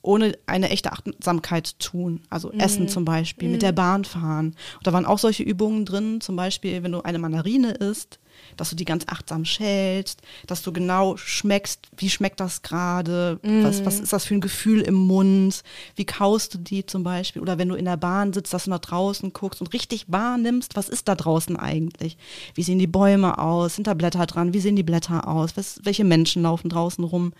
[0.06, 2.22] ohne eine echte Achtsamkeit tun.
[2.30, 4.56] Also Essen zum Beispiel, mit der Bahn fahren.
[4.78, 8.20] Und da waren auch solche Übungen drin, zum Beispiel, wenn du eine Mandarine isst,
[8.58, 13.86] dass du die ganz achtsam schälst, dass du genau schmeckst, wie schmeckt das gerade, was,
[13.86, 15.64] was ist das für ein Gefühl im Mund,
[15.96, 17.42] wie kaust du die zum Beispiel.
[17.42, 20.76] Oder wenn du in der Bahn sitzt, dass du nach draußen guckst und richtig wahrnimmst,
[20.76, 22.18] was ist da draußen eigentlich?
[22.54, 23.76] Wie sehen die Bäume aus?
[23.76, 24.54] Sind da Blätter dran?
[24.54, 25.58] Wie sehen die Blätter aus?
[25.58, 27.34] Was, welche Menschen laufen draußen rum?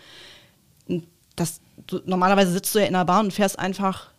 [1.36, 4.10] Das, du, normalerweise sitzt du ja in der Bahn und fährst einfach,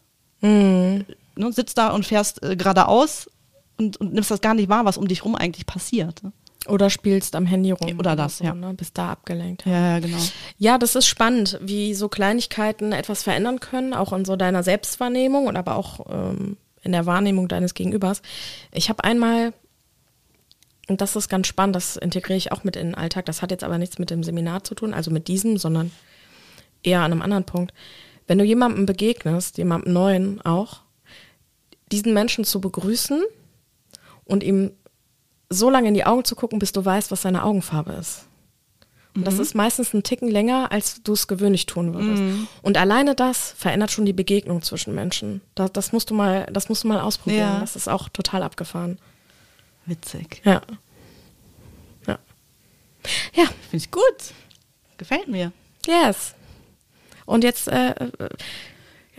[0.41, 1.05] ne,
[1.51, 3.29] sitzt da und fährst äh, geradeaus
[3.77, 6.23] und, und nimmst das gar nicht wahr, was um dich rum eigentlich passiert.
[6.23, 6.31] ne?
[6.67, 7.97] Oder spielst am Handy rum.
[7.99, 8.53] Oder das, so, ja.
[8.53, 8.73] Ne?
[8.73, 9.65] Bist da abgelenkt.
[9.65, 10.17] Ja, ja, genau.
[10.57, 15.47] Ja, das ist spannend, wie so Kleinigkeiten etwas verändern können, auch in so deiner Selbstwahrnehmung
[15.47, 18.21] und aber auch ähm, in der Wahrnehmung deines Gegenübers.
[18.73, 19.53] Ich habe einmal,
[20.87, 23.51] und das ist ganz spannend, das integriere ich auch mit in den Alltag, das hat
[23.51, 25.91] jetzt aber nichts mit dem Seminar zu tun, also mit diesem, sondern
[26.87, 27.73] eher an einem anderen Punkt.
[28.25, 30.81] Wenn du jemandem begegnest, jemandem Neuen auch,
[31.91, 33.23] diesen Menschen zu begrüßen
[34.25, 34.71] und ihm
[35.49, 38.25] so lange in die Augen zu gucken, bis du weißt, was seine Augenfarbe ist.
[39.15, 42.21] Und das ist meistens ein Ticken länger, als du es gewöhnlich tun würdest.
[42.61, 45.41] Und alleine das verändert schon die Begegnung zwischen Menschen.
[45.55, 47.53] Das, das musst du mal, das musst du mal ausprobieren.
[47.53, 47.59] Ja.
[47.59, 48.99] Das ist auch total abgefahren.
[49.87, 50.41] Witzig.
[50.43, 50.61] Ja.
[52.05, 52.19] Ja.
[53.33, 54.03] Ja, Finde ich gut.
[54.97, 55.51] Gefällt mir.
[55.87, 56.35] yes.
[57.27, 57.93] Und jetzt äh,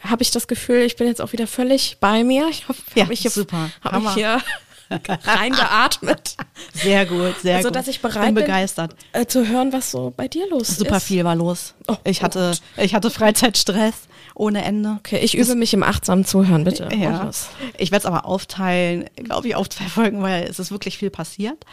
[0.03, 2.49] habe ich das Gefühl, ich bin jetzt auch wieder völlig bei mir.
[2.49, 3.71] Ich habe Ja, hab mich hier, super.
[3.83, 4.43] Hab mich hier
[5.25, 6.37] reingeatmet.
[6.73, 7.77] Sehr gut, sehr also, gut.
[7.77, 8.97] dass ich bereit bin bin, begeistert.
[9.13, 10.79] Äh, zu hören, was so bei dir los ist.
[10.79, 11.75] Super viel war los.
[11.87, 14.97] Oh, ich oh hatte, ich hatte Freizeitstress ohne Ende.
[14.99, 16.89] Okay, ich übe mich im achtsamen Zuhören, bitte.
[16.97, 17.31] Ja.
[17.77, 21.11] Ich werde es aber aufteilen, glaube ich, auf zwei Folgen, weil es ist wirklich viel
[21.11, 21.65] passiert.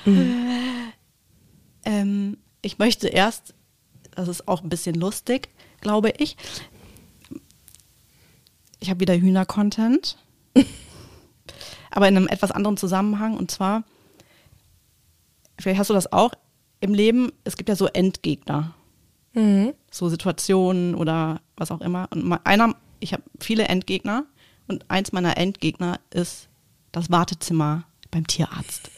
[1.85, 3.53] Ähm, ich möchte erst,
[4.15, 5.49] das ist auch ein bisschen lustig,
[5.85, 6.35] glaube ich.
[8.79, 10.17] Ich habe wieder Hühner-Content,
[11.91, 13.37] aber in einem etwas anderen Zusammenhang.
[13.37, 13.83] Und zwar,
[15.59, 16.31] vielleicht hast du das auch
[16.79, 18.73] im Leben, es gibt ja so Endgegner.
[19.91, 22.07] So Situationen oder was auch immer.
[22.09, 24.25] Und einer, ich habe viele Endgegner
[24.67, 26.47] und eins meiner Endgegner ist
[26.91, 28.89] das Wartezimmer beim Tierarzt.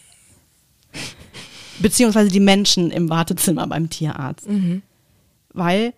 [1.80, 4.48] Beziehungsweise die Menschen im Wartezimmer beim Tierarzt.
[5.52, 5.94] Weil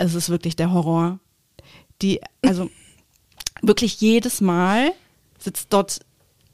[0.00, 1.18] es ist wirklich der Horror.
[2.02, 2.70] Die, also
[3.62, 4.92] wirklich jedes Mal
[5.38, 6.00] sitzt dort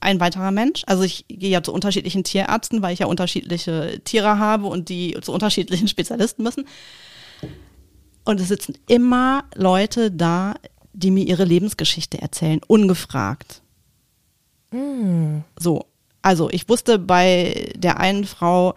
[0.00, 0.82] ein weiterer Mensch.
[0.86, 5.16] Also ich gehe ja zu unterschiedlichen Tierärzten, weil ich ja unterschiedliche Tiere habe und die
[5.22, 6.66] zu unterschiedlichen Spezialisten müssen.
[8.24, 10.54] Und es sitzen immer Leute da,
[10.92, 13.62] die mir ihre Lebensgeschichte erzählen, ungefragt.
[15.58, 15.86] So.
[16.22, 18.74] Also ich wusste bei der einen Frau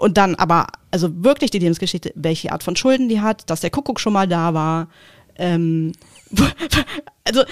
[0.00, 3.70] und dann aber, also wirklich die Lebensgeschichte, welche Art von Schulden die hat, dass der
[3.70, 4.88] Kuckuck schon mal da war.
[5.36, 5.92] Ähm,
[7.24, 7.42] also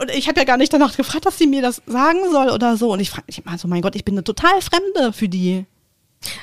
[0.00, 2.76] und ich habe ja gar nicht danach gefragt, dass sie mir das sagen soll oder
[2.76, 2.92] so.
[2.92, 5.64] Und ich frage mich immer so, mein Gott, ich bin eine total Fremde für die.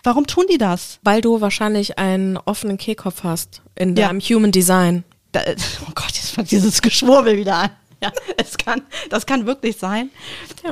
[0.04, 1.00] Warum tun die das?
[1.04, 4.08] Weil du wahrscheinlich einen offenen Kehlkopf hast in Ja.
[4.08, 5.04] deinem Human Design.
[5.34, 5.42] Da,
[5.88, 7.70] oh Gott, jetzt fängt dieses Geschwurbel wieder an.
[8.02, 10.10] Ja, es kann, das kann wirklich sein.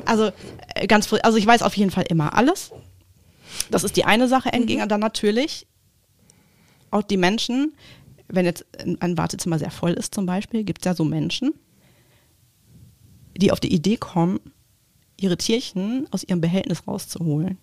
[0.05, 0.31] Also
[0.75, 2.71] äh, ganz, also ich weiß auf jeden Fall immer alles.
[3.71, 4.81] Das ist die eine Sache entgegen.
[4.81, 5.67] Und dann natürlich
[6.91, 7.73] auch die Menschen,
[8.27, 8.65] wenn jetzt
[8.99, 11.53] ein Wartezimmer sehr voll ist zum Beispiel, gibt es ja so Menschen,
[13.35, 14.39] die auf die Idee kommen,
[15.19, 17.57] ihre Tierchen aus ihrem Behältnis rauszuholen.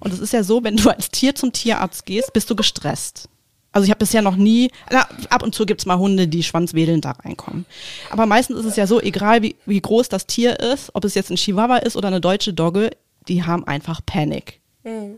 [0.00, 3.28] Und es ist ja so, wenn du als Tier zum Tierarzt gehst, bist du gestresst.
[3.72, 7.04] Also ich habe bisher noch nie, na, ab und zu gibt's mal Hunde, die schwanzwedelnd
[7.04, 7.66] da reinkommen.
[8.10, 11.14] Aber meistens ist es ja so, egal wie, wie groß das Tier ist, ob es
[11.14, 12.90] jetzt ein Chihuahua ist oder eine deutsche Dogge,
[13.26, 14.60] die haben einfach Panik.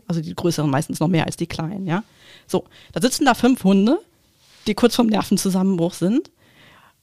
[0.07, 2.03] Also die größeren meistens noch mehr als die kleinen, ja.
[2.47, 3.99] So, da sitzen da fünf Hunde,
[4.65, 6.31] die kurz vorm Nervenzusammenbruch sind.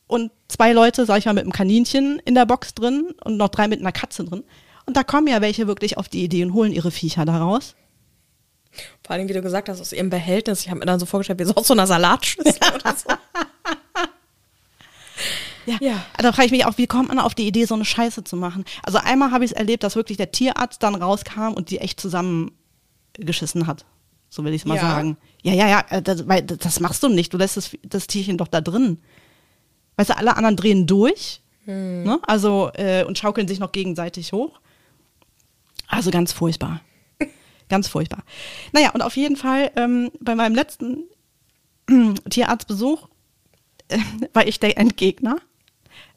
[0.07, 3.49] Und zwei Leute, sag ich mal, mit einem Kaninchen in der Box drin und noch
[3.49, 4.45] drei mit einer Katze drin.
[4.87, 7.75] Und da kommen ja welche wirklich auf die Idee und holen ihre Viecher da raus.
[9.03, 10.63] Vor allem, wie du gesagt hast, aus ihrem Behältnis.
[10.63, 13.09] Ich habe mir dann so vorgestellt, wie so aus so einer Salatschüssel oder so.
[15.67, 15.77] Ja.
[15.81, 16.05] Ja.
[16.19, 18.37] Da frage ich mich auch, wie kommt man auf die Idee, so eine Scheiße zu
[18.37, 18.65] machen?
[18.83, 22.01] Also einmal habe ich es erlebt, dass wirklich der Tierarzt dann rauskam und die echt
[22.01, 23.85] zusammengeschissen hat.
[24.29, 24.81] So will ich es mal Ja.
[24.83, 25.17] sagen.
[25.43, 27.33] Ja, ja, ja, äh, das, weil das machst du nicht.
[27.33, 28.99] Du lässt das, das Tierchen doch da drin.
[29.97, 31.41] Weißt du, alle anderen drehen durch.
[31.67, 32.19] Ne?
[32.27, 34.61] Also, äh, und schaukeln sich noch gegenseitig hoch.
[35.89, 36.81] Also ganz furchtbar.
[37.69, 38.23] ganz furchtbar.
[38.73, 41.05] Naja, und auf jeden Fall ähm, bei meinem letzten
[42.29, 43.09] Tierarztbesuch
[43.89, 43.99] äh,
[44.33, 45.37] war ich der Endgegner.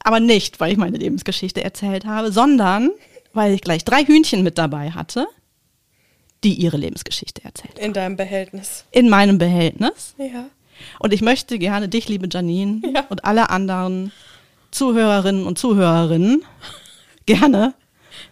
[0.04, 2.90] Aber nicht, weil ich meine Lebensgeschichte erzählt habe, sondern
[3.32, 5.26] weil ich gleich drei Hühnchen mit dabei hatte,
[6.44, 7.78] die ihre Lebensgeschichte erzählt.
[7.78, 8.84] In deinem Behältnis.
[8.90, 10.14] In meinem Behältnis.
[10.18, 10.46] Ja.
[11.00, 13.04] Und ich möchte gerne dich, liebe Janine, Ja.
[13.08, 14.12] und alle anderen
[14.70, 16.42] Zuhörerinnen und Zuhörerinnen
[17.26, 17.74] gerne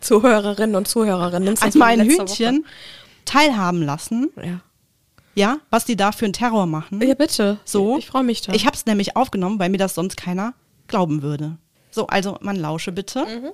[0.00, 1.56] Zuhörerinnen und Zuhörerinnen.
[1.74, 2.66] meinen letzte Hühnchen
[3.24, 4.46] teilhaben lassen, Woche.
[4.46, 4.60] Ja.
[5.34, 7.00] ja, was die da für einen Terror machen.
[7.02, 7.58] ja, bitte.
[7.64, 7.98] So.
[7.98, 8.52] Ich freue mich da.
[8.52, 10.54] Ich habe es nämlich aufgenommen, weil mir das sonst keiner
[10.88, 11.58] glauben würde.
[11.90, 13.24] So, also man lausche bitte.
[13.24, 13.52] Mhm.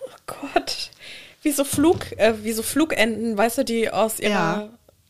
[0.00, 0.90] oh Gott.
[1.42, 4.68] Wie so Flug, äh, wie so Flugenten, weißt du, die aus ihrer Ja.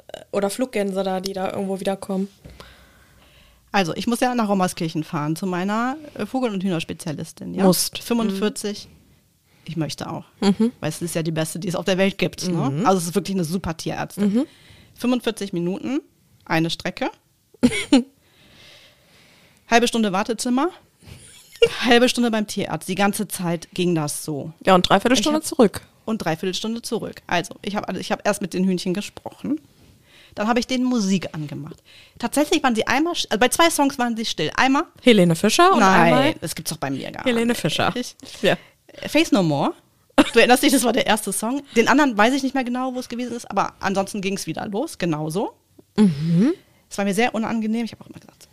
[0.09, 2.29] äh, oder Fluggänse da, die da irgendwo wiederkommen.
[3.73, 7.55] Also, ich muss ja nach Rommerskirchen fahren zu meiner äh, Vogel- und Hühnerspezialistin.
[7.55, 7.65] Ja?
[7.65, 7.99] Musst.
[7.99, 8.89] 45.
[9.65, 10.25] Ich möchte auch.
[10.41, 12.49] Weil es ist ja die beste, die es auf der Welt gibt.
[12.49, 12.83] Ne?
[12.85, 14.47] Also, es ist wirklich eine super Tierärztin.
[14.95, 16.01] 45 Minuten,
[16.45, 17.11] eine Strecke.
[19.71, 20.69] Halbe Stunde Wartezimmer.
[21.85, 22.89] Halbe Stunde beim Tierarzt.
[22.89, 24.53] Die ganze Zeit ging das so.
[24.67, 25.83] Ja, und dreiviertel Stunde zurück.
[26.05, 27.23] Und dreiviertel Stunde zurück.
[27.27, 29.61] Also, ich habe ich hab erst mit den Hühnchen gesprochen.
[30.35, 31.83] Dann habe ich denen Musik angemacht.
[32.19, 34.51] Tatsächlich waren sie einmal, also bei zwei Songs waren sie still.
[34.57, 37.61] Einmal, Helene Fischer und nein, einmal das gibt's doch bei mir gar Helene nicht.
[37.61, 37.93] Fischer.
[37.95, 38.57] Ich, Ja.
[39.09, 39.75] Face No More.
[40.33, 41.63] Du erinnerst dich, das war der erste Song.
[41.77, 44.47] Den anderen weiß ich nicht mehr genau, wo es gewesen ist, aber ansonsten ging es
[44.47, 45.55] wieder los, genauso.
[46.89, 47.85] Es war mir sehr unangenehm.
[47.85, 48.49] Ich habe auch immer gesagt,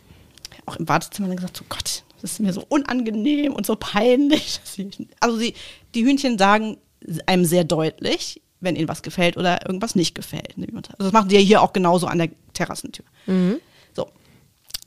[0.66, 4.60] auch im Wartezimmer dann gesagt, so Gott, das ist mir so unangenehm und so peinlich.
[4.64, 5.54] sie- Also sie,
[5.94, 6.78] die Hühnchen sagen
[7.26, 10.54] einem sehr deutlich, wenn ihnen was gefällt oder irgendwas nicht gefällt.
[10.58, 13.04] Also das machen die ja hier auch genauso an der Terrassentür.
[13.94, 14.08] So.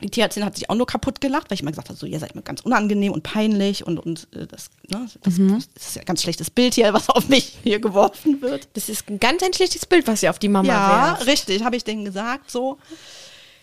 [0.02, 2.19] Die Tierärztin hat sich auch nur kaputt gelacht, weil ich immer gesagt habe, so, ihr
[2.19, 5.36] seid mir ganz unangenehm und peinlich und, und äh, das, ne, das,
[5.73, 8.67] das ist ja ein ganz schlechtes Bild hier, was auf mich hier geworfen wird.
[8.73, 11.28] Das ist ein ganz ein schlechtes Bild, was sie auf die Mama Ja, werft.
[11.28, 12.78] richtig, habe ich denen gesagt, so.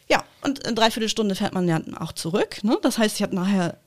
[0.09, 2.65] Ja, und in dreiviertel Stunde fährt man ja auch zurück.
[2.65, 2.79] Ne?
[2.83, 3.79] Das heißt, ich habe nachher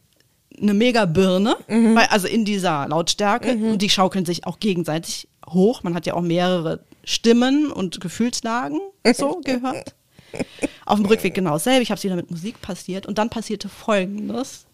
[0.62, 3.52] eine mega Birne, weil, also in dieser Lautstärke.
[3.54, 5.84] Und die schaukeln sich auch gegenseitig hoch.
[5.84, 8.80] Man hat ja auch mehrere Stimmen und Gefühlslagen
[9.13, 9.96] so gehört.
[10.86, 11.84] Auf dem Rückweg genau dasselbe.
[11.84, 13.06] Ich habe es wieder mit Musik passiert.
[13.06, 14.66] Und dann passierte Folgendes.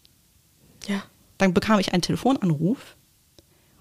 [0.86, 1.02] Ja.
[1.38, 2.96] Dann bekam ich einen Telefonanruf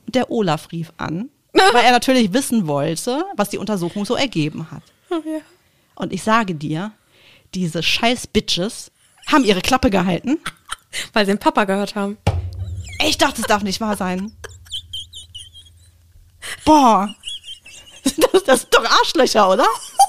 [0.06, 4.72] und der Olaf rief an, weil er natürlich wissen wollte, was die Untersuchung so ergeben
[4.72, 4.84] hat.
[5.10, 5.42] Oh, ja.
[5.96, 6.94] Und ich sage dir,
[7.54, 8.92] diese scheiß Bitches
[9.28, 10.38] haben ihre Klappe gehalten.
[11.14, 12.18] Weil sie den Papa gehört haben.
[13.06, 14.36] Ich dachte, es darf nicht wahr sein.
[16.66, 17.14] Boah.
[18.32, 19.68] Das, das sind doch Arschlöcher, oder?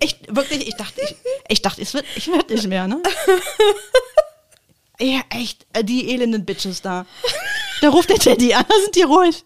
[0.00, 1.16] Ich, wirklich, ich dachte, ich,
[1.48, 3.02] ich dachte, es wird, ich werde nicht mehr, ne?
[4.98, 7.06] Ja, echt, äh, die elenden Bitches da.
[7.80, 9.44] Da ruft der Teddy an, da sind die ruhig.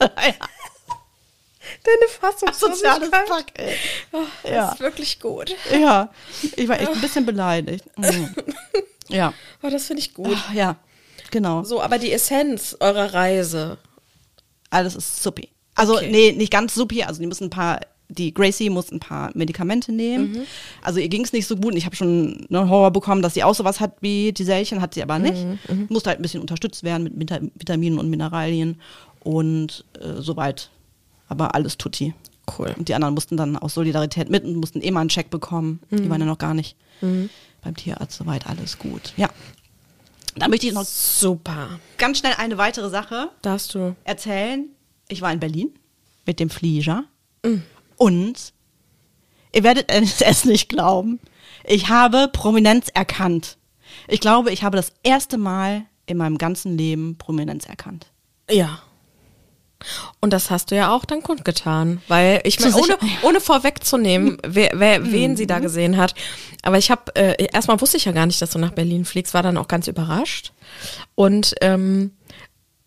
[0.00, 0.34] ja.
[1.88, 3.74] Deine Fassung Soziales Pack, ey.
[4.42, 4.72] Das Ja.
[4.72, 5.54] ist wirklich gut.
[5.72, 6.10] Ja,
[6.56, 7.84] ich war echt ein bisschen beleidigt.
[7.96, 8.34] Mhm.
[9.10, 10.36] Ja, Oh, das finde ich gut.
[10.36, 10.76] Ach, ja,
[11.30, 11.64] genau.
[11.64, 13.78] So, aber die Essenz eurer Reise.
[14.68, 15.48] Alles ist suppi.
[15.74, 16.10] Also, Okay.
[16.10, 17.02] nee, nicht ganz suppi.
[17.04, 20.46] Also, die müssen ein paar, die Gracie muss ein paar Medikamente nehmen.
[20.82, 21.74] Also, ihr ging es nicht so gut.
[21.74, 25.02] Ich habe schon einen Horror bekommen, dass sie auch sowas hat wie Giselchen, hat sie
[25.02, 25.42] aber nicht.
[25.88, 28.78] Musste halt ein bisschen unterstützt werden mit Vita- Vitaminen und Mineralien.
[29.20, 30.68] Und äh, soweit.
[31.28, 32.14] Aber alles tutti.
[32.58, 32.74] Cool.
[32.78, 35.80] Und die anderen mussten dann aus Solidarität mit und mussten eh mal einen Check bekommen.
[35.90, 38.16] Die waren ja noch gar nicht beim Tierarzt.
[38.16, 39.12] Soweit alles gut.
[39.16, 39.28] Ja.
[40.36, 41.78] Da möchte ich noch Super.
[41.98, 43.94] ganz schnell eine weitere Sache Darfst du.
[44.04, 44.66] erzählen.
[45.08, 45.70] Ich war in Berlin
[46.26, 47.04] mit dem Flieger
[47.96, 48.52] und
[49.52, 49.90] ihr werdet
[50.22, 51.20] es nicht glauben.
[51.64, 53.58] Ich habe Prominenz erkannt.
[54.06, 58.06] Ich glaube, ich habe das erste Mal in meinem ganzen Leben Prominenz erkannt.
[58.50, 58.80] Ja.
[60.20, 63.10] Und das hast du ja auch dann kundgetan, weil ich meine, ohne, Mhm.
[63.22, 66.14] ohne vorwegzunehmen, wer, wer, wen sie da gesehen hat.
[66.62, 69.34] Aber ich habe, äh, erstmal wusste ich ja gar nicht, dass du nach Berlin fliegst,
[69.34, 70.52] war dann auch ganz überrascht.
[71.14, 72.12] Und ähm,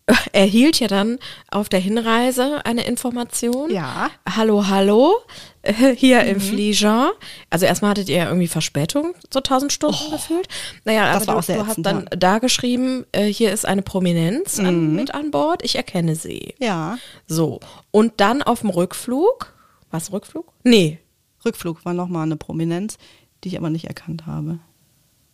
[0.32, 1.18] erhielt ja dann
[1.50, 3.70] auf der Hinreise eine Information.
[3.70, 4.10] Ja.
[4.28, 5.14] Hallo, hallo,
[5.96, 7.12] hier im Flieger.
[7.50, 10.48] Also erstmal hattet ihr irgendwie Verspätung, so 1000 Stunden gefühlt.
[10.84, 12.16] Naja, aber du, du hast dann ja.
[12.16, 16.54] da geschrieben, äh, hier ist eine Prominenz an, mit an Bord, ich erkenne sie.
[16.58, 16.98] Ja.
[17.26, 17.60] So,
[17.90, 19.54] und dann auf dem Rückflug,
[19.90, 20.52] was Rückflug?
[20.64, 20.98] Nee.
[21.44, 22.98] Rückflug war nochmal eine Prominenz,
[23.42, 24.58] die ich aber nicht erkannt habe.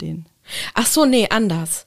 [0.00, 0.26] Den.
[0.74, 1.86] Ach so, nee, anders.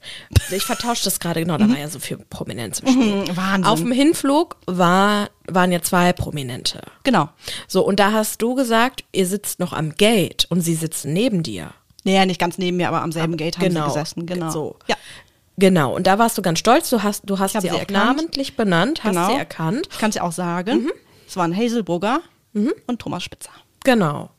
[0.51, 3.15] Ich vertausche das gerade, genau, da war ja so viel Prominenz im Spiel.
[3.15, 3.65] Mhm, Wahnsinn.
[3.65, 6.81] Auf dem Hinflug war, waren ja zwei Prominente.
[7.03, 7.29] Genau.
[7.67, 11.43] So, und da hast du gesagt, ihr sitzt noch am Gate und sie sitzen neben
[11.43, 11.71] dir.
[12.03, 13.87] Naja, nicht ganz neben mir, aber am selben Gate haben genau.
[13.87, 14.25] sie gesessen.
[14.25, 14.49] Genau.
[14.49, 14.77] So.
[14.87, 14.95] Ja.
[15.57, 17.91] Genau, und da warst du ganz stolz, du hast, du hast sie, sie auch erkannt.
[17.91, 19.27] namentlich benannt, hast genau.
[19.27, 19.87] sie erkannt.
[19.91, 20.83] Ich kann es ja auch sagen.
[20.83, 20.91] Mhm.
[21.27, 22.21] Es waren Hazel Brugger
[22.53, 23.51] und Thomas Spitzer.
[23.83, 24.31] Genau.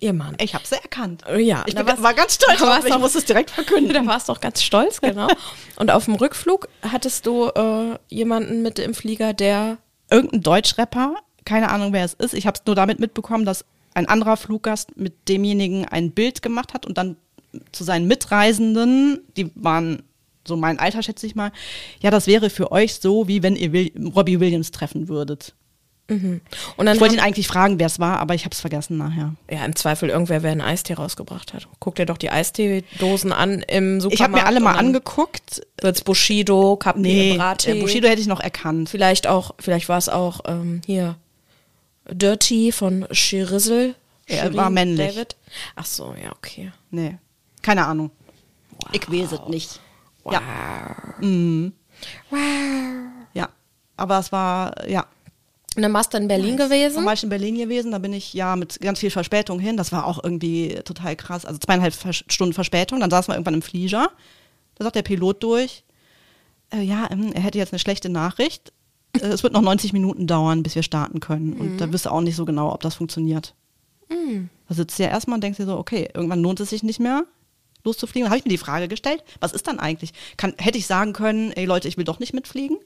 [0.00, 0.36] Ihr Mann.
[0.40, 1.24] Ich habe sie erkannt.
[1.38, 2.86] Ja, ich bin, war ganz stolz da drauf.
[2.86, 3.92] Ich auch- muss es direkt verkünden.
[3.94, 5.28] Da warst du auch ganz stolz, genau.
[5.76, 9.78] Und auf dem Rückflug hattest du äh, jemanden mit im Flieger, der
[10.08, 12.32] Irgendein Deutschrapper, keine Ahnung, wer es ist.
[12.34, 16.74] Ich habe es nur damit mitbekommen, dass ein anderer Fluggast mit demjenigen ein Bild gemacht
[16.74, 17.16] hat und dann
[17.72, 20.02] zu seinen Mitreisenden, die waren
[20.46, 21.50] so mein Alter, schätze ich mal,
[22.00, 25.54] ja, das wäre für euch so, wie wenn ihr Will Robbie Williams treffen würdet.
[26.08, 26.40] Und
[26.78, 29.34] dann Ich wollte ihn eigentlich fragen, wer es war, aber ich habe es vergessen nachher.
[29.50, 31.66] ja im Zweifel irgendwer, wer einen Eistee rausgebracht hat.
[31.80, 34.14] Guck dir doch die Eisteedosen an im Supermarkt.
[34.14, 35.66] Ich habe mir alle mal angeguckt.
[35.80, 37.78] Wird's Bushido, Capri, Nee, Brattee.
[37.78, 38.88] äh, Bushido hätte ich noch erkannt.
[38.88, 41.16] Vielleicht auch, vielleicht war es auch ähm, hier
[42.10, 43.94] Dirty von Shirizzle.
[44.26, 45.14] Er Shirin war männlich.
[45.14, 45.36] David.
[45.74, 46.70] Ach so, ja, okay.
[46.92, 47.16] Nee,
[47.62, 48.10] keine Ahnung.
[48.92, 49.80] Ich weiß es nicht.
[50.30, 50.40] Ja.
[51.20, 51.72] Mhm.
[53.34, 53.48] Ja,
[53.96, 55.06] aber es war, ja.
[55.76, 56.96] Und dann warst du in Berlin gewesen.
[56.96, 59.76] Dann war ich in Berlin gewesen, da bin ich ja mit ganz viel Verspätung hin.
[59.76, 61.44] Das war auch irgendwie total krass.
[61.44, 63.00] Also zweieinhalb Vers Stunden Verspätung.
[63.00, 64.10] Dann saßen wir irgendwann im Flieger.
[64.76, 65.84] Da sagt der Pilot durch,
[66.72, 68.72] äh, ja, ähm, er hätte jetzt eine schlechte Nachricht.
[69.14, 71.52] Äh, es wird noch 90 Minuten dauern, bis wir starten können.
[71.54, 73.54] Und da wirst du auch nicht so genau, ob das funktioniert.
[74.68, 77.00] Da sitzt du ja erstmal und denkst dir so, okay, irgendwann lohnt es sich nicht
[77.00, 77.24] mehr,
[77.84, 78.26] loszufliegen.
[78.26, 80.12] Da habe ich mir die Frage gestellt, was ist dann eigentlich?
[80.36, 82.78] Kann, hätte ich sagen können, ey Leute, ich will doch nicht mitfliegen?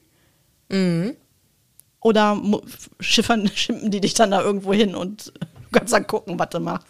[2.01, 2.41] Oder
[3.01, 5.33] schiffern, schimpfen die dich dann da irgendwo hin und du
[5.73, 6.87] kannst dann gucken, was du machst?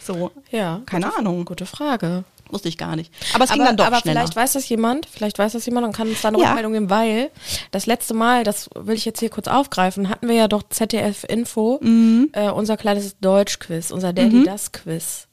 [0.00, 1.44] So, ja, keine gute, Ahnung.
[1.44, 2.24] Gute Frage.
[2.50, 3.12] wusste ich gar nicht.
[3.34, 4.20] Aber es ging aber, dann doch aber schneller.
[4.20, 6.46] vielleicht weiß das jemand, vielleicht weiß das jemand und kann uns da eine Ja.
[6.46, 7.30] Rückmeldung geben, weil
[7.72, 11.24] das letzte Mal, das will ich jetzt hier kurz aufgreifen, hatten wir ja doch ZDF
[11.24, 12.30] Info, Mhm.
[12.32, 15.26] äh, unser kleines Deutschquiz, unser Daddy das Quiz.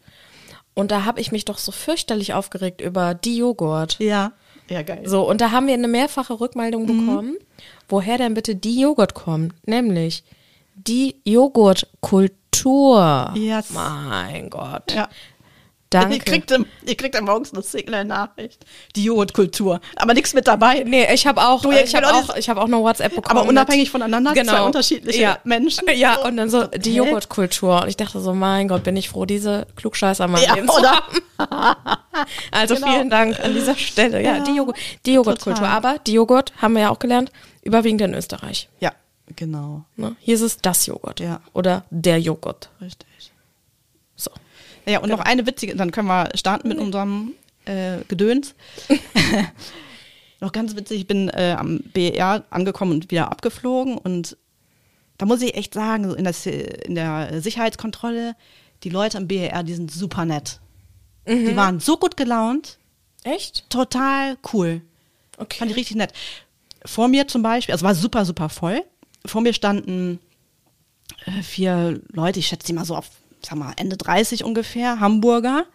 [0.74, 3.98] Und da habe ich mich doch so fürchterlich aufgeregt über die Joghurt.
[4.00, 4.34] ja.
[4.70, 5.04] Ja, geil.
[5.06, 7.06] So, und da haben wir eine mehrfache Rückmeldung Mhm.
[7.06, 7.36] bekommen,
[7.88, 9.54] woher denn bitte die Joghurt kommt.
[9.68, 10.24] Nämlich
[10.76, 13.32] die Joghurtkultur.
[13.36, 13.70] Yes.
[13.72, 14.92] Mein Gott.
[14.94, 15.08] Ja.
[15.92, 16.16] Danke.
[16.16, 18.66] Ihr kriegt, im, ihr kriegt am morgens eine Signal-Nachricht.
[18.96, 19.80] Die Joghurtkultur.
[19.96, 20.84] Aber nichts mit dabei.
[20.84, 23.40] Nee, ich habe auch, Du, ich habe auch auch, ich habe auch eine WhatsApp bekommen.
[23.40, 25.38] Aber unabhängig voneinander, zwei unterschiedliche ja.
[25.44, 25.88] Menschen.
[25.96, 26.26] Ja, So.
[26.28, 26.96] und dann so die?
[26.96, 27.84] Joghurtkultur.
[27.84, 30.80] Und ich dachte so, mein Gott, bin ich froh, diese Klugscheißer mal Ja, Leben zu
[30.80, 30.92] oder?
[30.92, 31.22] haben.
[32.52, 32.88] Also Genau.
[32.92, 34.22] vielen Dank an dieser Stelle.
[34.22, 35.68] Ja, Ja, die, Joghurt, die Joghurtkultur.
[35.68, 37.32] Aber die Joghurt, haben wir ja auch gelernt,
[37.62, 38.70] überwiegend in Österreich.
[38.80, 38.94] Ja,
[39.36, 39.84] genau.
[39.98, 40.16] Ne?
[40.20, 41.20] Hier ist es das Joghurt.
[41.20, 41.42] Ja.
[41.54, 42.70] Oder der Joghurt.
[42.82, 43.08] Richtig.
[44.86, 47.34] Ja, und noch eine witzige, dann können wir starten mit unserem
[47.66, 48.56] äh, Gedöns.
[50.40, 54.38] noch ganz witzig, ich bin äh, am BER angekommen und wieder abgeflogen und
[55.18, 58.36] da muss ich echt sagen, so in, das, in der Sicherheitskontrolle,
[58.84, 60.60] die Leute am BER, die sind super nett.
[61.28, 62.78] Die waren so gut gelaunt,
[63.24, 63.68] Echt?
[63.72, 64.82] total cool.
[65.38, 65.58] Okay.
[65.58, 66.14] Fand ich richtig nett.
[66.86, 68.84] Vor mir zum Beispiel, also war super, super voll.
[69.26, 70.20] Vor mir standen
[71.26, 73.10] äh, vier Leute, ich schätze die mal so auf,
[73.46, 75.66] sag mal, Ende 30 ungefähr, Hamburger.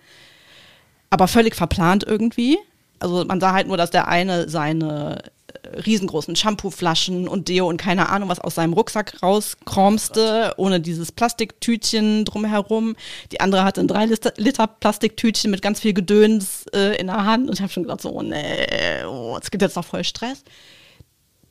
[1.10, 2.58] Aber völlig verplant irgendwie.
[3.00, 5.22] Also man sah halt nur, dass der eine seine
[5.62, 11.10] äh, riesengroßen Shampooflaschen und Deo und keine Ahnung was aus seinem Rucksack rauskramste, ohne dieses
[11.10, 12.94] Plastiktütchen drumherum.
[13.32, 14.06] Die andere hatte ein 3
[14.36, 18.02] Liter, Plastiktütchen mit ganz viel Gedöns äh, in der Hand und ich habe schon gedacht
[18.02, 20.44] so, oh nee, oh, es gibt jetzt doch voll Stress.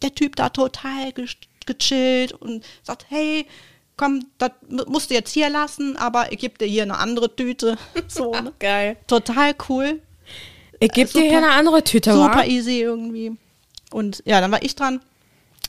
[0.02, 1.28] Der Typ da total ge
[1.66, 3.46] gechillt und sagt, hey,
[4.00, 4.52] komm, das
[4.88, 7.78] musst du jetzt hier lassen, aber ich gebe dir hier eine andere Tüte.
[8.08, 8.54] So, ne?
[8.60, 8.96] Geil.
[9.08, 10.02] Total cool.
[10.80, 12.44] Ich gebe dir super- hier eine andere Tüte, Super wa?
[12.46, 13.38] easy irgendwie.
[13.92, 15.02] Und ja, dann war ich dran.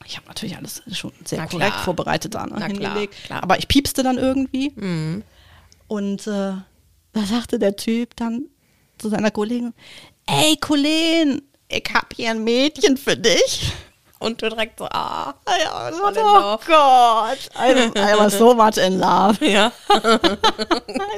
[0.06, 1.84] Ich habe natürlich alles schon sehr Na korrekt klar.
[1.84, 3.14] vorbereitet da ne, hingelegt.
[3.24, 3.42] klar.
[3.42, 4.72] Aber ich piepste dann irgendwie.
[4.76, 5.22] Mhm.
[5.88, 6.52] Und äh,
[7.12, 8.46] da sagte der Typ dann
[8.98, 9.74] zu seiner Kollegin,
[10.26, 13.72] ey Colleen, ich hab hier ein Mädchen für dich.
[14.20, 15.34] Und du direkt so, ah.
[15.48, 16.60] Ja, oh love.
[16.66, 17.50] Gott.
[17.58, 19.44] I, I was so much in love.
[19.44, 19.72] Ja.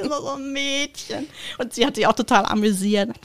[0.05, 1.26] Also so ein Mädchen.
[1.59, 3.09] Und sie hat sich auch total amüsiert.
[3.09, 3.16] Hab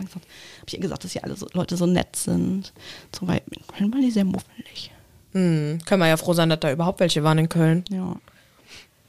[0.67, 2.73] ich ihr gesagt, dass hier alle so, Leute so nett sind.
[3.17, 4.91] So, weil in Köln waren die sehr muffelig.
[5.33, 7.85] Hm, können wir ja froh sein, dass da überhaupt welche waren in Köln.
[7.89, 8.15] Ja.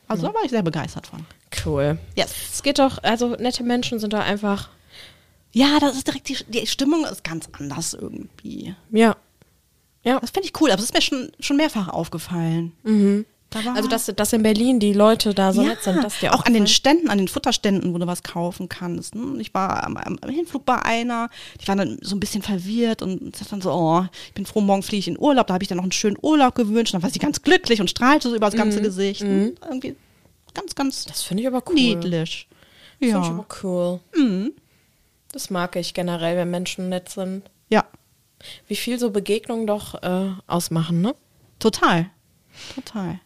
[0.06, 1.26] Also da war ich sehr begeistert von.
[1.64, 1.98] Cool.
[2.14, 2.34] Yes.
[2.52, 4.68] Es geht doch, also nette Menschen sind da einfach,
[5.52, 8.74] Ja, das ist direkt die, die Stimmung ist ganz anders irgendwie.
[8.90, 9.16] ja.
[10.04, 10.20] Ja.
[10.20, 12.72] Das finde ich cool, aber das ist mir schon, schon mehrfach aufgefallen.
[13.50, 16.20] Da war, Also, dass, dass in Berlin die Leute da so ja, nett sind, dass
[16.20, 16.66] dir auch an den?
[16.66, 19.14] Ständen, an den Futterständen, wo du was kaufen kannst.
[19.14, 19.40] ne?
[19.40, 21.30] Ich war am, am, Hinflug bei einer,
[21.60, 24.60] die war dann so ein bisschen verwirrt und sagt dann so, oh, ich bin froh,
[24.60, 25.46] morgen fliege ich in Urlaub.
[25.46, 26.92] Da habe ich dann noch einen schönen Urlaub gewünscht.
[26.92, 29.22] Dann war sie ganz glücklich und strahlte so über das ganze Gesicht.
[29.22, 29.96] Und Irgendwie
[30.52, 31.74] ganz, ganz Das finde ich aber cool.
[31.74, 32.48] niedlich.
[33.00, 33.34] Das finde ich Ja.
[33.34, 34.52] aber cool.
[35.32, 37.44] Das mag ich generell, wenn Menschen nett sind.
[37.70, 37.84] ja,
[38.66, 41.14] Wie viel so Begegnungen doch äh, ausmachen, ne?
[41.58, 42.10] total.
[42.74, 43.20] Total.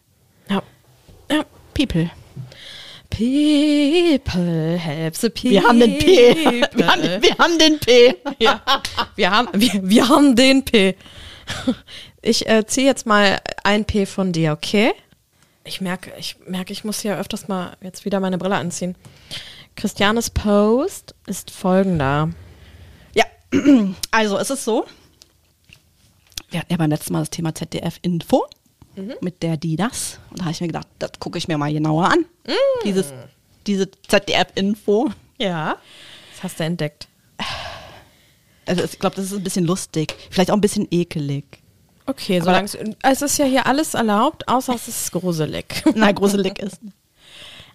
[0.49, 0.61] Ja.
[1.31, 1.45] Ja.
[1.73, 2.09] People.
[3.09, 5.51] People help the people.
[5.51, 6.63] Wir haben den P.
[6.73, 8.15] Wir haben, wir haben den P.
[8.39, 8.61] ja.
[9.15, 10.95] wir, haben, wir, wir haben den P.
[12.21, 14.93] Ich äh, ziehe jetzt mal ein P von dir, okay?
[15.65, 18.95] Ich merke, ich merke, ich muss hier öfters mal jetzt wieder meine Brille anziehen.
[19.75, 22.29] Christianes Post ist folgender.
[23.13, 23.25] Ja,
[24.11, 24.85] also es ist so.
[26.53, 28.45] Wir hatten ja beim letzten Mal das Thema ZDF-Info
[29.21, 30.19] mit der die das.
[30.29, 32.25] Und da habe ich mir gedacht, das gucke ich mir mal genauer an.
[32.85, 33.11] Dieses,
[33.65, 35.09] diese ZDF-Info.
[35.39, 35.77] Ja.
[36.35, 37.07] Was hast du entdeckt?
[38.67, 40.13] Also ich glaube, das ist ein bisschen lustig.
[40.29, 41.43] Vielleicht auch ein bisschen ekelig.
[42.05, 45.83] Okay, solange es, es ist ja hier alles erlaubt, außer es ist gruselig.
[45.95, 46.79] Nein, gruselig ist.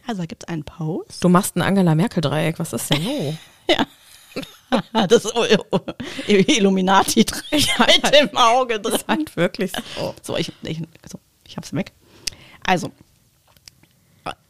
[0.06, 1.24] Also da gibt es einen Post.
[1.24, 2.60] Du machst ein Angela Merkel-Dreieck.
[2.60, 3.34] Was ist denn so?
[3.68, 3.86] Ja.
[5.08, 5.26] Das
[6.26, 8.92] Illuminati mit dem Auge drin.
[8.92, 10.14] Das ist halt wirklich so.
[10.22, 11.92] So, ich, ich, so, ich hab's weg.
[12.66, 12.92] Also,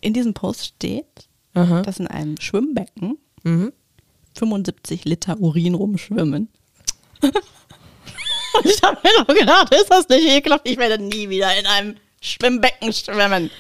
[0.01, 1.83] in diesem Post steht, Aha.
[1.83, 3.73] dass in einem Schwimmbecken Mhm.
[4.37, 6.49] 75 Liter Urin rumschwimmen.
[7.23, 10.69] Und ich habe mir nur gedacht, ist das nicht ekelhaft?
[10.69, 13.51] Ich werde nie wieder in einem Schwimmbecken schwimmen.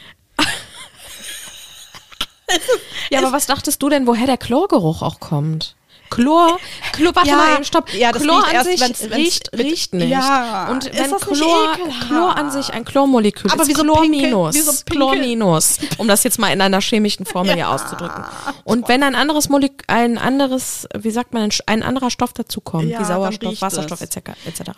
[3.10, 5.76] Ja, aber was dachtest du denn, woher der Chlorgeruch auch kommt?
[6.10, 6.58] Chlor,
[6.92, 7.92] Chlor, warte Ja, mal, stopp.
[7.92, 10.08] ja, das Chlor riecht an sich wenn's- wenn's riecht, mit- riecht nicht.
[10.10, 11.76] Ja, Und wenn Chlor?
[12.06, 16.08] Chlor an sich ein Chlormolekül Aber ist, wieso Chlor pinkel- minus, wieso Chlor minus, um
[16.08, 18.24] das jetzt mal in einer chemischen Formel hier auszudrücken.
[18.64, 23.00] Und wenn ein anderes Molekül, ein anderes, wie sagt man, ein anderer Stoff dazukommt, Ja,
[23.00, 24.70] wie Sauerstoff, Wasserstoff etc., etc.,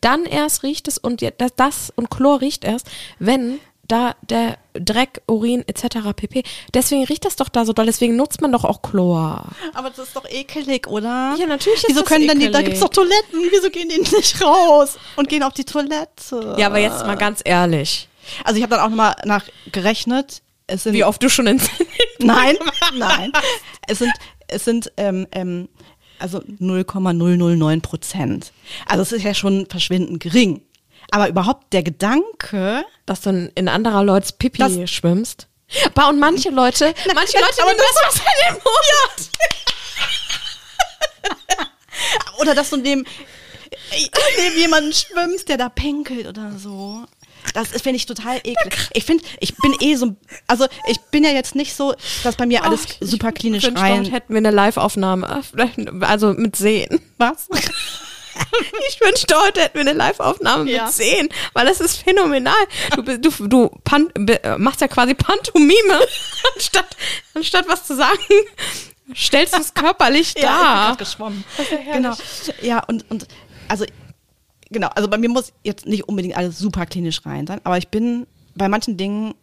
[0.00, 2.86] dann erst riecht es und das, das und Chlor riecht erst,
[3.18, 6.12] wenn da der Dreck, Urin etc.
[6.14, 6.44] pp.
[6.72, 9.46] Deswegen riecht das doch da so doll, deswegen nutzt man doch auch Chlor.
[9.74, 11.34] Aber das ist doch ekelig, oder?
[11.38, 12.66] Ja, natürlich ist Wieso das können denn die, da ekelig.
[12.66, 16.54] gibt's doch Toiletten, wieso gehen die nicht raus und gehen auf die Toilette?
[16.58, 18.08] Ja, aber jetzt mal ganz ehrlich.
[18.44, 20.42] Also ich habe dann auch nochmal nachgerechnet.
[20.66, 21.60] Es sind Wie oft du schon in
[22.20, 22.56] Nein,
[22.96, 23.32] nein.
[23.86, 24.12] Es sind,
[24.48, 25.68] es sind ähm, ähm,
[26.18, 28.52] also 0,009 Prozent.
[28.86, 30.62] Also es ist ja schon verschwindend gering.
[31.10, 35.46] Aber überhaupt der Gedanke, dass du in- anderer Leute Pipi Das- schwimmst.
[35.94, 39.30] Bah, und manche Leute, manche Leute aber nehmen das Wasser in den Mund.
[42.40, 43.04] oder dass du neben,
[44.38, 47.04] neben jemanden schwimmst, der da pinkelt oder so.
[47.54, 48.88] Das finde ich total eklig.
[48.92, 52.46] Ich finde, ich bin eh so, also ich bin ja jetzt nicht so, dass bei
[52.46, 54.04] mir alles Oh, super klinisch rein.
[54.06, 57.00] hätten wir eine Live-Aufnahme, äh, also mit Sehen.
[57.18, 57.48] Was?
[58.88, 60.84] Ich wünschte, heute hätten wir eine Live-Aufnahme Ja.
[60.86, 62.54] mit sehen, weil das ist phänomenal.
[62.96, 65.98] Du, du, du pan, äh, machst ja quasi Pantomime,
[66.54, 66.96] anstatt,
[67.34, 68.18] anstatt was zu sagen,
[69.14, 70.96] stellst du es körperlich Ja, ich bin dar.
[70.96, 71.44] geschwommen.
[71.92, 72.14] genau.
[72.62, 73.26] Ja, und, und
[73.68, 73.84] also,
[74.70, 77.88] genau, also bei mir muss jetzt nicht unbedingt alles super klinisch rein sein, aber ich
[77.88, 79.34] bin bei manchen Dingen,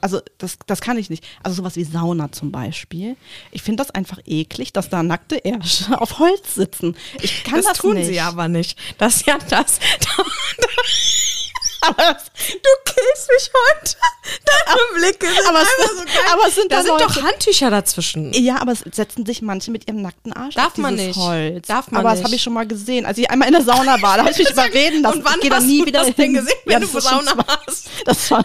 [0.00, 1.24] also das, das kann ich nicht.
[1.42, 3.16] Also sowas wie Sauna zum Beispiel.
[3.50, 6.96] Ich finde das einfach eklig, dass da nackte Ärsche auf Holz sitzen.
[7.20, 8.06] Ich kann das, das, tun nicht.
[8.06, 8.78] sie aber nicht.
[8.98, 9.78] Das ist ja das.
[11.86, 13.96] Aber, Du killst mich heute.
[14.44, 15.68] Deine Blicke sind Aber es-
[15.98, 16.08] so geil.
[16.32, 18.32] aber es sind da da sind Leute- doch Handtücher dazwischen.
[18.32, 21.16] ja, aber es setzen sich manche mit ihrem nackten Arsch Darf auf man nicht.
[21.16, 21.66] Holz.
[21.68, 22.24] Darf man aber das nicht.
[22.26, 23.04] habe ich schon mal gesehen.
[23.06, 25.18] Als ich einmal in der Sauna war, da habe ich mich überreden lassen.
[25.18, 26.14] Und wann ich hast nie du wieder das hin.
[26.16, 27.86] denn gesehen, wenn du das ist schon Sauna warst?
[28.06, 28.44] Das war,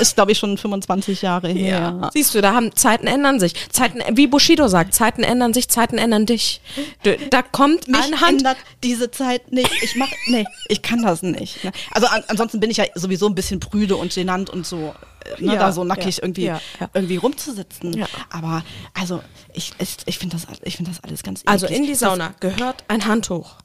[0.00, 2.10] ist, glaube ich, schon 25 Jahre her.
[2.12, 3.54] Siehst du, da haben Zeiten ändern sich.
[3.72, 6.60] Zeiten, wie Bushido sagt, Zeiten ändern sich, Zeiten ändern dich.
[7.02, 8.38] Du, da kommt Mich eine Hand.
[8.38, 9.70] ändert diese Zeit nicht.
[9.82, 11.62] Ich mach, nee, ich kann das nicht.
[11.64, 11.72] ne.
[11.92, 14.94] Also an, ansonsten bin ich ja sowieso ein bisschen prüde und genannt und so,
[15.38, 16.60] äh, ne, Ja, da so nackig ja, irgendwie, ja,
[16.94, 18.04] irgendwie rumzusitzen.
[18.30, 18.62] Aber
[18.94, 19.22] also
[19.52, 21.78] ich, ich, ich finde das, ich finde das alles ganz Also eklig.
[21.80, 23.56] in die Sauna gehört ein Handtuch.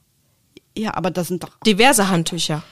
[0.76, 2.62] Ja, aber das sind doch Diverse Handtücher.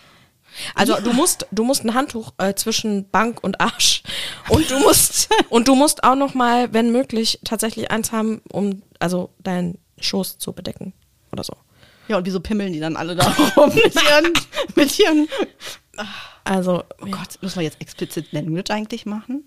[0.74, 4.02] Also du musst, du musst ein Handtuch äh, zwischen Bank und Arsch
[4.48, 8.82] und du musst und du musst auch noch mal, wenn möglich, tatsächlich eins haben, um
[8.98, 10.92] also deinen Schoß zu bedecken
[11.32, 11.52] oder so.
[12.08, 13.24] Ja, und wieso pimmeln die dann alle da
[13.56, 14.32] rum mit ihren,
[14.74, 15.28] mit ihren
[16.44, 19.44] Also Oh Gott, müssen wir jetzt explizit Language eigentlich machen?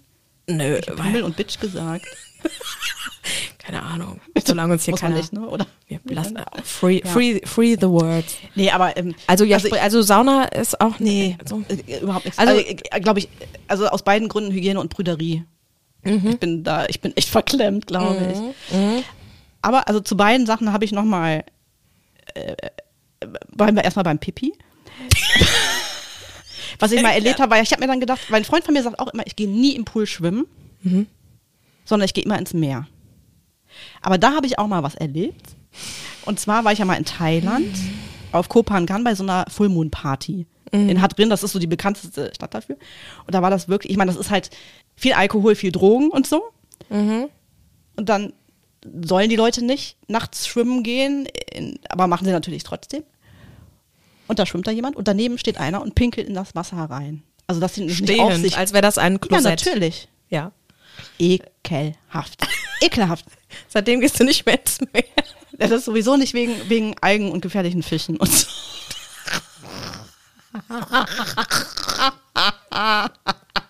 [0.48, 2.06] nö, Pimmel weil, und Bitch gesagt.
[3.58, 4.20] keine Ahnung.
[4.46, 5.48] Solange uns hier keiner nicht, ne?
[5.48, 5.66] Oder?
[5.88, 8.36] wir lassen, äh, free, free, free the words.
[8.56, 11.64] Nee, aber ähm, Also ja, also, also, Sauna ist auch nee, So.
[11.70, 12.38] äh, überhaupt nichts.
[12.40, 13.30] Also- Also, äh, glaube ich,
[13.68, 15.46] also aus beiden Gründen Hygiene und Brüderie.
[16.06, 18.76] Ich bin da, ich bin echt verklemmt, glaube ich.
[19.62, 21.46] Aber also zu beiden Sachen habe ich noch mal,
[22.34, 22.56] äh,
[23.56, 24.52] bleiben wir erstmal beim Pipi.
[26.80, 28.74] Was ich mal erlebt habe, weil ich habe mir dann gedacht, weil ein Freund von
[28.74, 30.46] mir sagt auch immer, ich gehe nie im Pool schwimmen,
[31.86, 32.88] sondern ich gehe immer ins Meer.
[34.02, 35.56] Aber da habe ich auch mal was erlebt.
[36.26, 37.76] Und zwar war ich ja mal in Thailand
[38.32, 41.30] auf Koh Phangan bei so einer Full Moon Party in Hat Drin.
[41.30, 42.78] Das ist so die bekannteste Stadt dafür.
[43.26, 44.50] Und da war das wirklich, ich meine, das ist halt
[44.96, 46.44] viel Alkohol, viel Drogen und so.
[47.96, 48.34] Und dann
[49.04, 53.04] sollen die Leute nicht nachts schwimmen gehen, in, aber machen sie natürlich trotzdem.
[54.28, 57.24] Und da schwimmt da jemand und daneben steht einer und pinkelt in das Wasser rein.
[57.48, 58.58] Also dass sie nicht auf stehend, sich.
[58.58, 59.66] als wäre das ein ja, Klosett.
[59.66, 60.08] natürlich.
[60.30, 60.52] Ja.
[61.20, 62.48] Ekelhaft.
[62.82, 63.26] Ekelhaft.
[63.68, 65.04] Seitdem gehst du nicht mehr ins Meer.
[65.60, 68.48] Ja, das ist sowieso nicht wegen, wegen Algen und gefährlichen Fischen und so.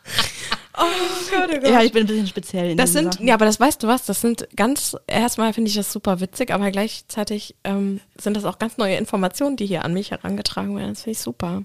[1.63, 3.28] Ja, ich bin ein bisschen speziell in Das sind, Sachen.
[3.28, 6.51] ja, aber das weißt du was, das sind ganz, erstmal finde ich das super witzig,
[6.51, 10.89] aber gleichzeitig ähm, sind das auch ganz neue Informationen, die hier an mich herangetragen werden.
[10.93, 11.63] Das finde ich super.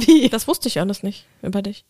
[0.00, 0.28] Wie?
[0.28, 1.84] Das wusste ich alles nicht über dich.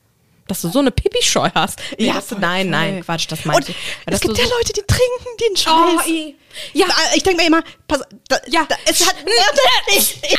[0.47, 1.81] Dass du so eine Pipi-Scheu hast.
[1.99, 3.77] Nee, voll, nein, nein, Quatsch, das meinte ich.
[4.05, 6.07] es gibt ja so- Leute, die trinken den Oh, Scheiß.
[6.09, 6.37] i-
[6.75, 8.67] ja, ich denke mir immer, pass, da, Ja.
[8.69, 9.15] da, es hat,
[9.89, 10.39] ich, ich,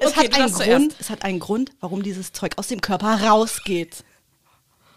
[0.00, 3.20] es, Okay, hat einen Grund, es hat einen Grund, warum dieses Zeug aus dem Körper
[3.24, 4.04] rausgeht.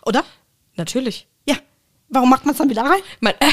[0.10, 0.24] Oder?
[0.76, 1.28] Natürlich.
[1.47, 1.55] Ja.
[2.10, 3.01] Warum macht man es dann wieder rein?
[3.20, 3.36] Man,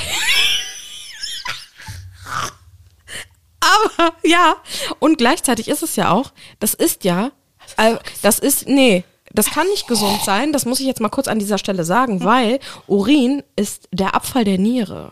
[3.61, 4.57] aber ja,
[4.99, 7.33] und gleichzeitig ist es ja auch, das ist ja,
[7.77, 9.05] äh, das ist, nee,
[9.35, 12.25] das kann nicht gesund sein, das muss ich jetzt mal kurz an dieser Stelle sagen,
[12.25, 15.11] weil Urin ist der Abfall der Niere.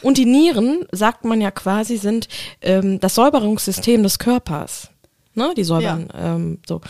[0.00, 2.26] Und die Nieren, sagt man ja quasi, sind
[2.62, 4.88] ähm, das Säuberungssystem des Körpers.
[5.34, 5.52] Ne?
[5.56, 6.08] Die säubern.
[6.16, 6.80] Ähm, so.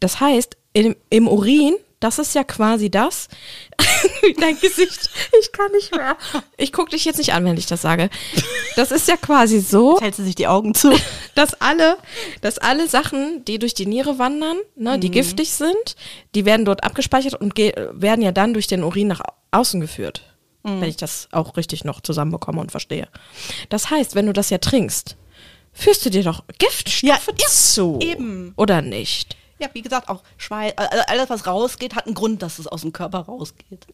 [0.00, 3.28] Das heißt, im, im Urin, das ist ja quasi das.
[4.40, 5.08] Dein Gesicht,
[5.40, 6.16] ich kann nicht mehr.
[6.56, 8.10] Ich gucke dich jetzt nicht an, wenn ich das sage.
[8.76, 10.92] Das ist ja quasi so, Jetzt hält sie sich die Augen zu.
[11.34, 11.96] dass alle,
[12.42, 15.00] dass alle Sachen, die durch die Niere wandern, ne, Mhm.
[15.00, 15.96] die giftig sind,
[16.34, 20.22] die werden dort abgespeichert und werden ja dann durch den Urin nach au- außen geführt.
[20.64, 20.80] Mhm.
[20.82, 23.08] Wenn ich das auch richtig noch zusammenbekomme und verstehe.
[23.70, 25.16] Das heißt, wenn du das ja trinkst,
[25.72, 27.98] führst du dir doch Giftstoffe zu.
[28.02, 28.52] eben.
[28.56, 29.36] Oder nicht?
[29.58, 32.82] Ja, wie gesagt, auch Schweiß, also alles, was rausgeht, hat einen Grund, dass es aus
[32.82, 33.86] dem Körper rausgeht.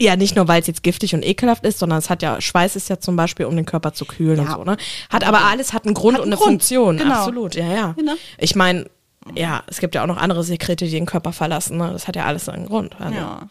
[0.00, 2.74] Ja, nicht nur, weil es jetzt giftig und ekelhaft ist, sondern es hat ja, Schweiß
[2.74, 4.54] ist ja zum Beispiel, um den Körper zu kühlen und Ja.
[4.56, 4.76] so, ne?
[5.10, 6.96] Hat aber alles hat einen Grund Hat und einen eine Grund, Funktion.
[6.96, 7.14] genau.
[7.14, 7.92] Absolut, ja, ja.
[7.92, 8.14] Genau.
[8.38, 8.90] Ich meine,
[9.36, 11.90] ja, es gibt ja auch noch andere Sekrete, die den Körper verlassen, ne?
[11.92, 13.00] Das hat ja alles einen Grund.
[13.00, 13.14] Also.
[13.14, 13.48] Ja,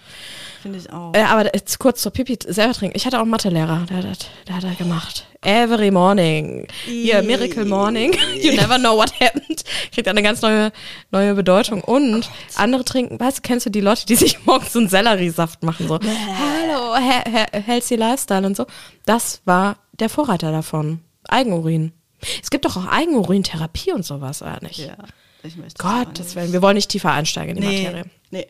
[0.64, 1.14] finde ich auch.
[1.14, 2.97] Äh, aber jetzt kurz zur Pipi selber trinken.
[2.97, 5.28] Ich hatte auch einen Mathelehrer, der hat, das- der hat das gemacht.
[5.41, 6.66] Every morning.
[6.86, 8.14] Hier, Miracle Morning.
[8.41, 9.64] You never know what happened.
[9.93, 10.72] Kriegt eine ganz neue,
[11.11, 11.82] neue Bedeutung.
[11.84, 15.61] Und andere trinken, weißt du, kennst du die Leute, die sich morgens so einen Selleriesaft
[15.64, 15.88] machen?
[15.88, 18.66] So, hallo, he he healthy Lifestyle und so.
[19.05, 21.01] Das war der Vorreiter davon.
[21.28, 21.91] Eigenurin.
[22.41, 24.80] Es gibt doch auch Eigenurintherapie und sowas, oder nicht?
[24.80, 24.95] Ja,
[25.43, 28.05] ich möchte Gott, das werden, wir wollen nicht tiefer einsteigen in die Nee, Materie.
[28.34, 28.47] Nee.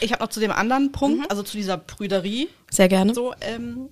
[0.00, 3.14] Ich habe noch zu dem anderen Punkt, also zu dieser Prüderie, Sehr gerne.
[3.14, 3.88] so, ähm,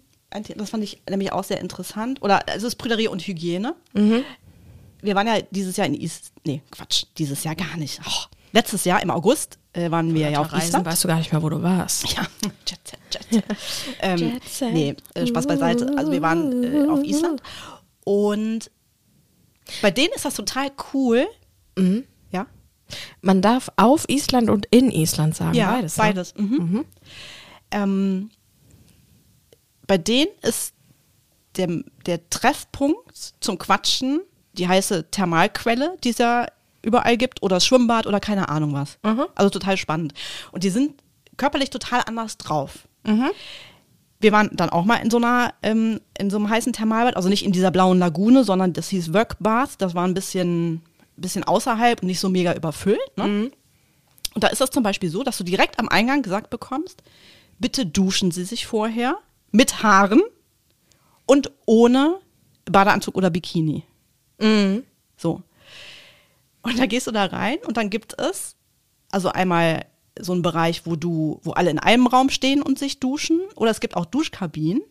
[0.56, 2.20] das fand ich nämlich auch sehr interessant.
[2.22, 3.74] Oder es ist Prüderie und Hygiene.
[3.92, 6.32] Wir waren ja dieses Jahr in Island.
[6.44, 8.00] Nee, Quatsch, dieses Jahr gar nicht.
[8.06, 10.86] Oh, letztes Jahr im August äh, waren wir ja auf Reisen, Island.
[10.86, 12.10] weißt du gar nicht mehr, wo du warst.
[12.16, 12.26] Ja,
[12.66, 13.44] Jet Set, Jet Set.
[14.00, 14.72] ähm, Jet Set.
[14.72, 15.92] Nee, äh, Spaß beiseite.
[15.96, 17.42] Also wir waren äh, auf Island
[18.04, 18.70] und
[19.82, 21.26] bei denen ist das total cool.
[21.76, 22.04] Mhm.
[23.20, 25.96] Man darf auf Island und in Island sagen, ja, beides.
[25.96, 26.02] ne?
[26.02, 26.34] beides.
[26.36, 26.84] Mhm.
[27.70, 28.30] Ähm,
[29.86, 30.74] bei denen ist
[31.56, 31.68] der,
[32.06, 34.20] der Treffpunkt zum Quatschen
[34.54, 36.46] die heiße Thermalquelle, die es ja
[36.82, 38.98] überall gibt, oder das Schwimmbad oder keine Ahnung was.
[39.02, 39.26] Mhm.
[39.34, 40.14] Also total spannend.
[40.52, 40.94] Und die sind
[41.36, 42.86] körperlich total anders drauf.
[43.04, 43.30] Mhm.
[44.20, 47.28] Wir waren dann auch mal in so einer, ähm, in so einem heißen Thermalbad, also
[47.28, 49.76] nicht in dieser blauen Lagune, sondern das hieß Workbath.
[49.78, 50.82] Das war ein bisschen,
[51.16, 53.16] bisschen außerhalb und nicht so mega überfüllt.
[53.16, 53.50] Ne?
[54.34, 57.02] Und da ist das zum Beispiel so, dass du direkt am Eingang gesagt bekommst,
[57.58, 59.18] bitte duschen Sie sich vorher
[59.52, 60.22] mit Haaren
[61.26, 62.20] und ohne
[62.64, 63.84] Badeanzug oder Bikini.
[64.40, 64.84] Mhm.
[65.16, 65.42] So.
[66.62, 68.56] Und da gehst du da rein und dann gibt es
[69.10, 69.86] also einmal
[70.18, 73.70] so einen Bereich, wo du, wo alle in einem Raum stehen und sich duschen, oder
[73.70, 74.82] es gibt auch Duschkabinen,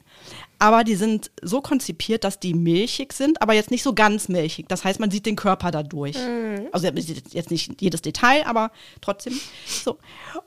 [0.59, 4.67] aber die sind so konzipiert, dass die milchig sind, aber jetzt nicht so ganz milchig.
[4.69, 6.15] Das heißt, man sieht den Körper dadurch.
[6.71, 9.97] Also jetzt nicht jedes Detail, aber trotzdem so.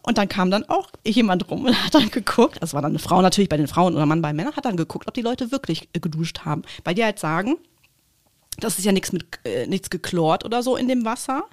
[0.02, 2.98] Und dann kam dann auch jemand rum und hat dann geguckt, das war dann eine
[2.98, 5.52] Frau natürlich bei den Frauen oder Mann bei Männern, hat dann geguckt, ob die Leute
[5.52, 6.62] wirklich äh, geduscht haben.
[6.84, 7.56] Weil die halt sagen,
[8.58, 11.44] das ist ja nichts mit äh, nichts geklort oder so in dem Wasser.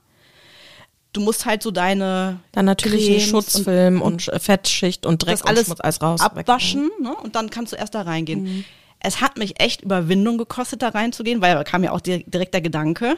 [1.13, 5.69] Du musst halt so deine Dann natürlich einen Schutzfilm und, Fettschicht und Dreck das alles,
[5.69, 6.21] und alles raus.
[6.21, 7.15] abwaschen ne?
[7.15, 8.65] und dann kannst du erst da reingehen.
[8.99, 12.53] Es hat mich echt Überwindung gekostet, da reinzugehen, weil da kam ja auch di- direkt
[12.53, 13.15] der Gedanke.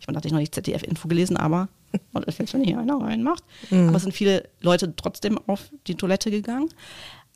[0.00, 1.68] Ich meine, da hatte ich noch nicht ZDF-Info gelesen, aber
[2.12, 3.44] was ist jetzt, wenn hier einer reinmacht?
[3.70, 6.68] Aber es sind viele Leute trotzdem auf die Toilette gegangen.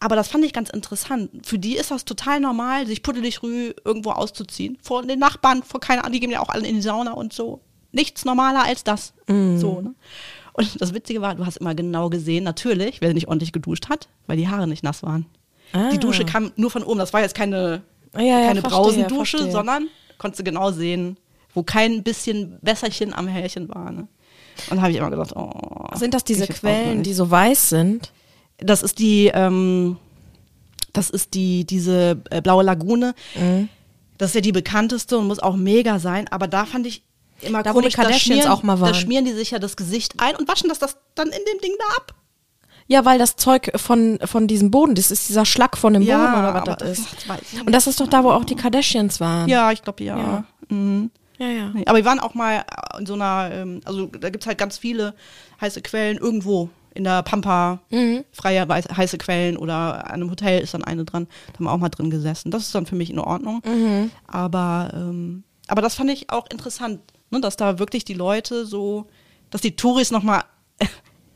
[0.00, 1.30] Aber das fand ich ganz interessant.
[1.46, 4.76] Für die ist das total normal, sich puddelig rü irgendwo auszuziehen.
[4.82, 7.32] Vor den Nachbarn, vor keine Ahnung, die gehen ja auch alle in die Sauna und
[7.32, 7.60] so.
[7.92, 9.12] Nichts normaler als das.
[9.28, 9.94] So, ne?
[10.54, 14.08] Und das Witzige war, du hast immer genau gesehen, natürlich, wer nicht ordentlich geduscht hat,
[14.26, 15.26] weil die Haare nicht nass waren.
[15.72, 15.90] Ah.
[15.90, 16.98] Die Dusche kam nur von oben.
[16.98, 17.82] Das war jetzt keine,
[18.14, 19.52] Ja, ja, keine verstehe, Brausendusche, verstehe.
[19.52, 19.88] sondern
[20.18, 21.16] konntest du genau sehen,
[21.54, 23.90] wo kein bisschen Wässerchen am Härchen war.
[23.92, 24.08] Ne?
[24.70, 25.86] Und da habe ich immer gedacht, oh.
[25.94, 28.12] Sind das diese Quellen, die so weiß sind?
[28.58, 29.96] Das ist die, ähm,
[30.92, 33.14] das ist die, diese äh, blaue Lagune.
[33.34, 33.68] Mhm.
[34.18, 36.28] Das ist ja die bekannteste und muss auch mega sein.
[36.28, 37.02] Aber da fand ich
[37.44, 38.92] immer Da, wo die komisch, da Kardashians schmieren, auch mal waren.
[38.92, 41.60] da schmieren die sich ja das Gesicht ein und waschen das, das dann in dem
[41.62, 42.14] Ding da ab.
[42.88, 46.18] Ja, weil das Zeug von, von diesem Boden, das ist dieser Schlag von dem Ja,
[46.18, 47.08] Boden oder was das ist.
[47.64, 49.48] Und das ist doch da, wo auch die Kardashians waren.
[49.48, 50.16] Ja, ich glaube ja.
[50.18, 50.44] Ja.
[50.68, 51.10] Mhm.
[51.38, 51.46] ja.
[51.46, 51.72] ja.
[51.86, 52.64] Aber wir waren auch mal
[52.98, 55.14] in so einer, ähm, also da gibt's halt ganz viele
[55.60, 56.70] heiße Quellen irgendwo.
[56.94, 58.24] In der Pampa, Mhm.
[58.32, 61.26] freie heiße Quellen oder an einem Hotel ist dann eine dran.
[61.46, 62.50] Da haben wir auch mal drin gesessen.
[62.50, 63.62] Das ist dann für mich in Ordnung.
[63.64, 64.10] Mhm.
[64.26, 67.00] Aber, ähm, aber das fand ich auch interessant,
[67.32, 69.06] ne, dass da wirklich die Leute so,
[69.50, 70.44] dass die Touris nochmal,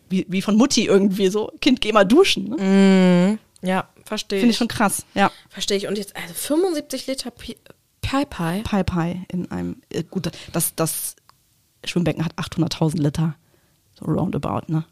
[0.08, 2.50] wie, wie von Mutti irgendwie so, Kind, geh mal duschen.
[2.50, 3.38] Ne?
[3.62, 5.04] Ja, verstehe Finde ich schon krass.
[5.14, 5.32] Ja.
[5.48, 5.88] Verstehe ich.
[5.88, 7.56] Und jetzt, also 75 Liter Pi
[8.00, 8.62] Pi.
[8.62, 11.16] Pi Pi in einem, äh, gut, das, das
[11.84, 13.34] Schwimmbecken hat 800.000 Liter.
[13.98, 14.84] So roundabout, ne?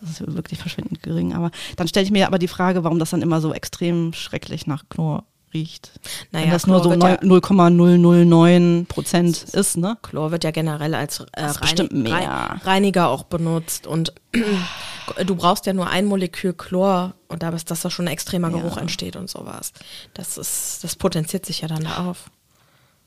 [0.00, 1.32] Das ist wirklich verschwindend gering.
[1.32, 4.66] Aber dann stelle ich mir aber die Frage, warum das dann immer so extrem schrecklich
[4.66, 5.24] nach Chlor
[5.54, 5.92] riecht.
[6.32, 9.96] Naja, Wenn das nur so Chlor wird ja- 0,009 Prozent ist, ne?
[10.02, 12.20] Chlor wird ja generell als äh, ist bestimmt Reinig- mehr.
[12.20, 13.86] Rei- Reiniger auch benutzt.
[13.86, 14.12] Und
[15.26, 18.50] du brauchst ja nur ein Molekül Chlor und da ist, dass da schon ein extremer
[18.50, 18.58] Ja.
[18.58, 19.72] Geruch entsteht und sowas.
[20.12, 22.30] Das ist, das potenziert sich ja dann da auf.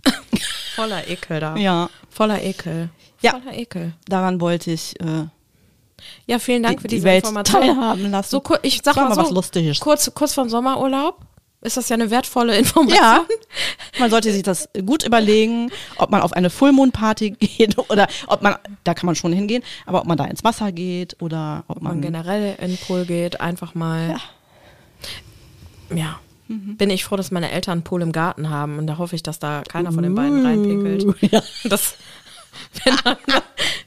[0.76, 1.56] Voller Ekel da.
[1.58, 1.90] Ja.
[2.10, 2.90] Voller Ekel.
[3.22, 3.32] Ja.
[3.32, 3.94] Voller Ekel.
[4.08, 5.26] Daran wollte ich äh,
[6.28, 7.62] Ja, vielen Dank Die- für die diese Welt Information.
[7.62, 8.30] teilhaben lassen.
[8.30, 9.80] So, ich sag mal, mal so, was Lustiges.
[9.80, 11.20] Kurz, kurz vorm Sommerurlaub
[11.62, 12.98] ist das ja eine wertvolle Information.
[13.04, 13.26] Ja,
[14.00, 18.56] man sollte sich das gut überlegen, ob man auf eine Fullmoon-Party geht oder ob man,
[18.84, 21.94] da kann man schon hingehen, aber ob man da ins Wasser geht oder ob man
[21.96, 24.18] man, generell in den Pool geht, einfach mal.
[25.94, 26.20] Ja.
[26.48, 26.78] Mhm.
[26.78, 29.24] Bin ich froh, dass meine Eltern einen Pool im Garten haben und da hoffe ich,
[29.24, 31.04] dass da keiner von den beiden reinpinkelt.
[31.06, 31.42] Uh, Ja.
[31.66, 31.96] Das,
[32.84, 33.18] wenn man,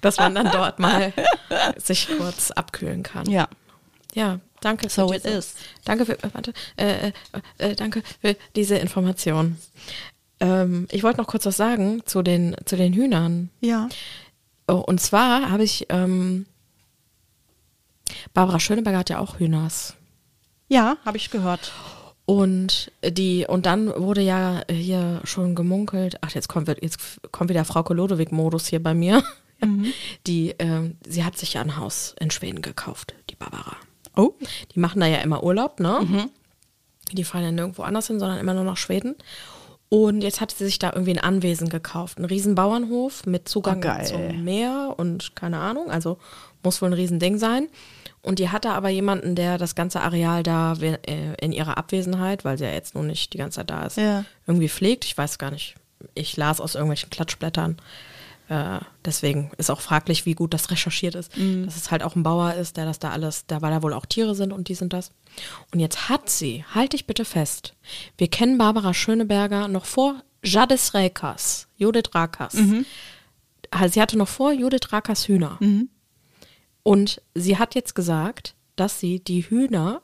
[0.00, 1.12] dass man dann dort mal
[1.76, 3.28] sich kurz abkühlen kann.
[3.30, 3.48] ja,
[4.14, 5.54] Ja, danke für So it diese, is.
[5.84, 7.12] Danke für, äh, warte, äh, äh,
[7.58, 9.56] äh, danke für diese Information.
[10.40, 13.50] Ähm, ich wollte noch kurz was sagen zu den, zu den Hühnern.
[13.60, 13.88] ja,
[14.68, 16.46] Oh, und zwar habe ich, ähm,
[18.34, 19.94] Barbara Schöneberger hat ja auch Hühners.
[20.68, 21.72] ja, habe ich gehört.
[22.24, 27.64] Und die, und dann wurde ja hier schon gemunkelt, ach, jetzt kommt, jetzt kommt wieder
[27.64, 29.24] Frau Kolodowig-Modus hier bei mir.
[30.26, 33.76] Die, ähm, sie hat sich ja ein Haus in Schweden gekauft, die Barbara.
[34.16, 34.32] Oh.
[34.74, 36.28] Die machen da ja immer Urlaub, ne?
[37.12, 39.16] Die fahren ja nirgendwo anders hin, sondern immer nur nach Schweden.
[39.88, 42.18] Und jetzt hat sie sich da irgendwie ein Anwesen gekauft.
[42.18, 45.90] Ein Riesenbauernhof mit Zugang Oh, zum Meer und keine Ahnung.
[45.90, 46.18] Also
[46.62, 47.68] muss wohl ein Riesending sein.
[48.22, 50.96] Und die hatte aber jemanden, der das ganze Areal da äh,
[51.40, 54.24] in ihrer Abwesenheit, weil sie ja jetzt nun nicht die ganze Zeit da ist, Ja.
[54.46, 55.04] irgendwie pflegt.
[55.06, 55.74] Ich weiß gar nicht.
[56.14, 57.78] Ich las aus irgendwelchen Klatschblättern.
[58.50, 61.32] Äh, deswegen ist auch fraglich, wie gut das recherchiert ist.
[61.64, 63.94] Dass es halt auch ein Bauer ist, der das da alles, da weil da wohl
[63.94, 65.12] auch Tiere sind und dies und das.
[65.72, 67.74] Und jetzt hat sie, halt dich bitte fest,
[68.18, 72.54] wir kennen Barbara Schöneberger noch vor Jadis Rekas, Judith Rakas.
[73.70, 75.56] Also Sie hatte noch vor Judith Rakas Hühner.
[76.82, 80.02] Und sie hat jetzt gesagt, dass sie die Hühner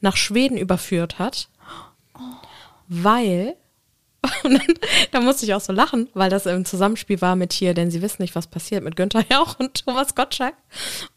[0.00, 1.48] nach Schweden überführt hat,
[2.88, 3.56] weil,
[4.44, 4.74] und dann,
[5.12, 8.02] da musste ich auch so lachen, weil das im Zusammenspiel war mit hier, denn sie
[8.02, 10.54] wissen nicht, was passiert, mit Günther Jauch und Thomas Gottschalk.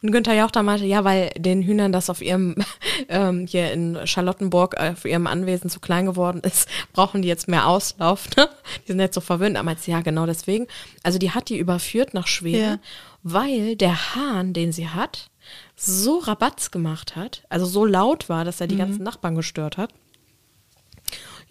[0.01, 2.55] Und Günther Jauch da meinte, ja, weil den Hühnern das auf ihrem,
[3.09, 7.47] ähm, hier in Charlottenburg, äh, auf ihrem Anwesen zu klein geworden ist, brauchen die jetzt
[7.47, 8.47] mehr Auslauf, ne?
[8.83, 9.57] Die sind jetzt so verwöhnt.
[9.57, 10.67] Aber jetzt, ja, genau deswegen.
[11.03, 12.79] Also die hat die überführt nach Schweden, Ja.
[13.23, 15.29] weil der Hahn, den sie hat,
[15.75, 19.91] so Rabatz gemacht hat, also so laut war, dass er die ganzen Nachbarn gestört hat.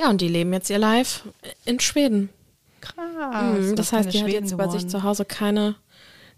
[0.01, 1.25] Ja, und die leben jetzt ihr Live
[1.65, 2.29] in Schweden.
[2.81, 3.59] Krass.
[3.59, 5.77] Mhm, das heißt, die hat jetzt bei sich zu Hause keine,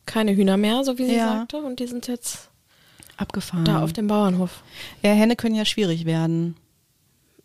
[0.07, 1.39] keine Hühner mehr, so wie sie Ja.
[1.39, 2.51] sagte, und die sind jetzt
[3.17, 3.65] Abgefahren.
[3.65, 4.63] da auf dem Bauernhof.
[5.03, 6.57] ja, Hände können ja schwierig werden.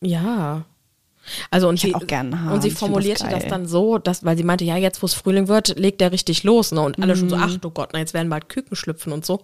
[0.02, 0.66] Ja.
[1.52, 2.10] Also und Ich sie, und
[2.64, 3.50] sie das formulierte das, geil.
[3.50, 6.44] dann so, dass, weil sie meinte, ja, jetzt wo es Frühling wird, legt der richtig
[6.44, 6.82] los, ne?
[6.82, 7.44] Und alle schon so, Mhm.
[7.46, 9.42] ach du Gott, na, jetzt werden bald Küken schlüpfen und so.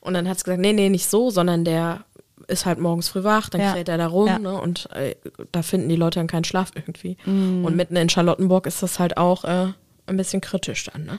[0.00, 2.04] Und dann hat sie gesagt, nee, nee, nicht so, sondern der
[2.52, 3.72] ist halt morgens früh wach, dann Ja.
[3.72, 4.38] kräht er da rum, Ja.
[4.38, 4.60] ne?
[4.60, 5.14] Und äh,
[5.50, 7.16] da finden die Leute dann keinen Schlaf irgendwie.
[7.24, 7.64] Mhm.
[7.64, 9.68] Und mitten in Charlottenburg ist das halt auch äh,
[10.06, 11.18] ein bisschen kritisch dann, ne?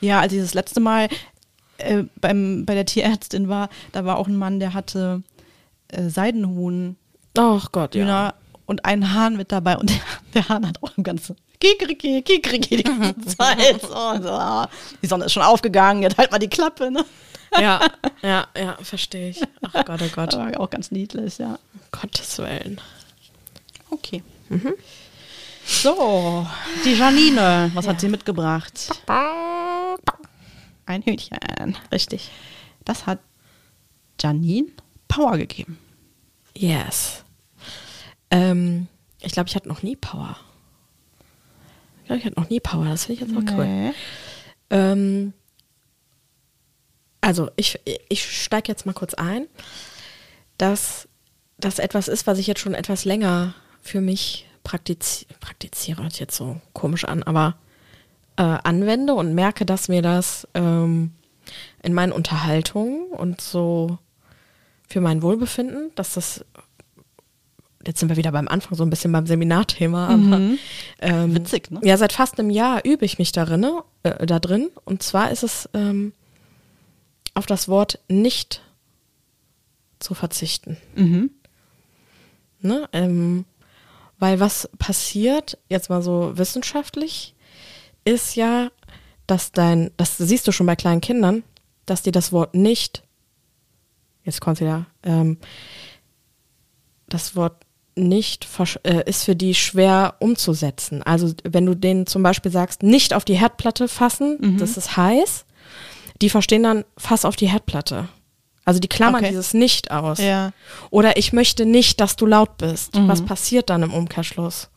[0.00, 1.08] Ja, als ich das letzte Mal
[1.78, 5.22] äh, beim, bei der Tierärztin war, da war auch ein Mann, der hatte
[5.88, 6.96] äh, Seidenhuhn,
[7.36, 8.34] Ach Gott, ja.
[8.66, 9.96] Und einen Hahn mit dabei und der,
[10.34, 13.80] der Hahn hat auch im ganzen Kikeriki, Kikeriki die ganze Zeit.
[13.80, 14.64] So, so,
[15.02, 17.04] die Sonne ist schon aufgegangen, jetzt halt mal die Klappe, ne?
[17.60, 17.80] Ja,
[18.22, 19.42] ja, ja, verstehe ich.
[19.62, 20.32] Ach Gott, oh Gott.
[20.36, 21.58] War auch ganz niedlich, ja.
[21.90, 22.80] Gottes Willen.
[23.90, 24.22] Okay.
[25.64, 26.46] So,
[26.84, 28.90] die Janine, was hat sie mitgebracht?
[30.86, 31.76] Ein Hühnchen.
[31.92, 32.30] Richtig.
[32.84, 33.18] Das hat
[34.20, 34.68] Janine
[35.08, 35.78] Power gegeben.
[36.56, 37.24] Yes.
[38.30, 38.88] Ähm,
[39.20, 40.36] ich glaube, ich hatte noch nie Power.
[42.00, 42.84] Ich glaube, ich hatte noch nie Power.
[42.86, 43.66] Das finde ich jetzt auch cool.
[43.66, 43.92] Nee.
[44.70, 45.32] Ähm,
[47.20, 49.46] also, ich, ich steige jetzt mal kurz ein,
[50.56, 51.08] dass
[51.58, 56.02] das etwas ist, was ich jetzt schon etwas länger für mich praktiz praktiziere.
[56.02, 57.56] Hört jetzt so komisch an, aber
[58.36, 61.12] äh, anwende und merke, dass mir das ähm,
[61.82, 63.98] in meinen Unterhaltungen und so
[64.88, 66.44] für mein Wohlbefinden, dass das
[67.86, 70.40] jetzt sind wir wieder beim Anfang so ein bisschen beim Seminarthema, aber
[71.00, 71.80] ähm, Witzig, ne?
[71.82, 73.66] Ja, seit fast einem Jahr übe ich mich darin,
[74.02, 74.68] äh, da drin.
[74.84, 76.12] Und zwar ist es ähm,
[77.38, 78.62] auf das Wort nicht
[80.00, 80.76] zu verzichten.
[80.96, 81.30] Mhm.
[82.60, 82.88] Ne?
[82.92, 83.44] Ähm,
[84.18, 87.36] weil was passiert, jetzt mal so wissenschaftlich,
[88.04, 88.70] ist ja,
[89.28, 91.44] dass dein, das siehst du schon bei kleinen Kindern,
[91.86, 93.04] dass die das Wort nicht,
[94.24, 95.38] jetzt kommt wieder, ähm,
[97.08, 97.64] das Wort
[97.94, 98.48] nicht
[98.82, 101.04] äh, ist für die schwer umzusetzen.
[101.04, 105.44] Also wenn du denen zum Beispiel sagst, nicht auf die Herdplatte fassen, das ist heiß,
[106.22, 108.08] die verstehen dann Fass auf die Herdplatte.
[108.64, 109.30] Also die klammern Okay.
[109.30, 110.18] dieses nicht aus.
[110.18, 110.50] Ja.
[110.90, 112.90] Oder ich möchte nicht, dass du laut bist.
[113.06, 114.68] Was passiert dann im Umkehrschluss?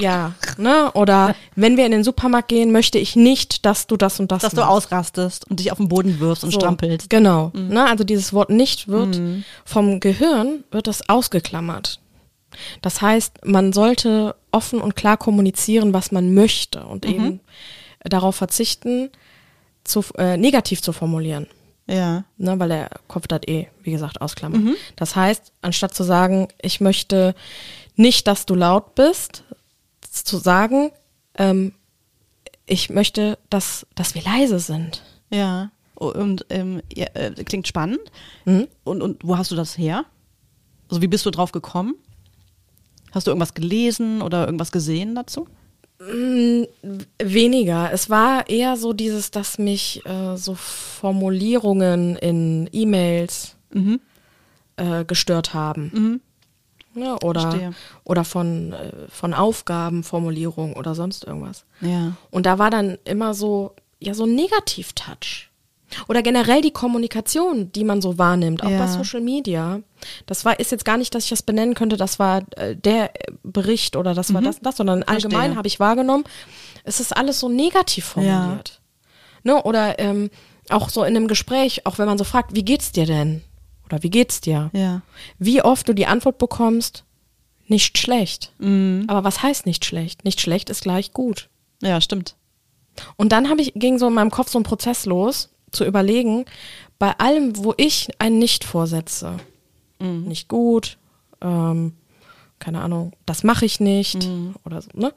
[0.00, 0.90] Ja, ne?
[0.94, 4.40] Oder wenn wir in den Supermarkt gehen, möchte ich nicht, dass du das und das
[4.42, 4.70] Dass du machst.
[4.72, 7.10] ausrastest und dich auf den Boden wirfst und So, strampelst.
[7.10, 7.50] Genau.
[7.54, 7.84] Ne?
[7.84, 9.20] Also dieses Wort nicht wird
[9.64, 12.00] vom Gehirn wird das ausgeklammert.
[12.82, 17.40] Das heißt, man sollte offen und klar kommunizieren, was man möchte und eben
[18.02, 19.10] darauf verzichten,
[19.84, 21.46] zu, äh, negativ zu formulieren.
[21.86, 22.24] Ja.
[22.36, 24.62] Ne, weil der Kopf das eh, wie gesagt, ausklammert.
[24.96, 27.34] Das heißt, anstatt zu sagen, ich möchte
[27.96, 29.44] nicht, dass du laut bist,
[30.08, 30.92] zu sagen,
[31.36, 31.72] ähm,
[32.66, 35.02] ich möchte, dass, dass wir leise sind.
[35.30, 35.70] Ja.
[35.94, 38.00] Und ähm, ja, äh, klingt spannend.
[38.44, 38.68] Mhm.
[38.84, 40.04] Und, und wo hast du das her?
[40.88, 41.94] Also wie bist du drauf gekommen?
[43.12, 45.46] Hast du irgendwas gelesen oder irgendwas gesehen dazu?
[47.18, 47.92] Weniger.
[47.92, 53.56] Es war eher so dieses, dass mich äh, so Formulierungen in E-Mails
[54.76, 56.22] äh, gestört haben.
[56.94, 57.18] Ne?
[57.22, 57.74] Oder, Verstehe.
[58.04, 61.64] oder von, äh, von Aufgabenformulierung oder sonst irgendwas.
[61.80, 62.16] Ja.
[62.30, 65.49] Und da war dann immer so, ja, so ein Negativ-Touch.
[66.08, 68.78] Oder generell die Kommunikation, die man so wahrnimmt, auch Ja.
[68.78, 69.80] bei Social Media.
[70.26, 73.10] Das war, ist jetzt gar nicht, dass ich das benennen könnte, das war äh, der
[73.42, 75.56] Bericht oder das war das und das, sondern allgemein Mhm.
[75.56, 76.24] Habe ich wahrgenommen,
[76.84, 78.80] es ist alles so negativ formuliert.
[79.42, 79.62] Ne?
[79.62, 80.30] Oder ähm,
[80.68, 83.42] auch so in einem Gespräch, auch wenn man so fragt, wie geht's dir denn?
[83.86, 84.70] Oder wie geht's dir?
[84.72, 85.02] Ja.
[85.38, 87.04] Wie oft du die Antwort bekommst,
[87.66, 88.52] nicht schlecht.
[88.58, 89.04] Mhm.
[89.08, 90.24] Aber was heißt nicht schlecht?
[90.24, 91.48] Nicht schlecht ist gleich gut.
[91.82, 92.36] Ja, stimmt.
[93.16, 96.44] Und dann habe ich, ging so in meinem Kopf so ein Prozess los, zu überlegen,
[96.98, 99.36] bei allem, wo ich ein Nicht vorsetze,
[99.98, 100.98] nicht gut,
[101.42, 101.92] ähm,
[102.58, 104.28] keine Ahnung, das mache ich nicht
[104.64, 105.12] oder so, ne?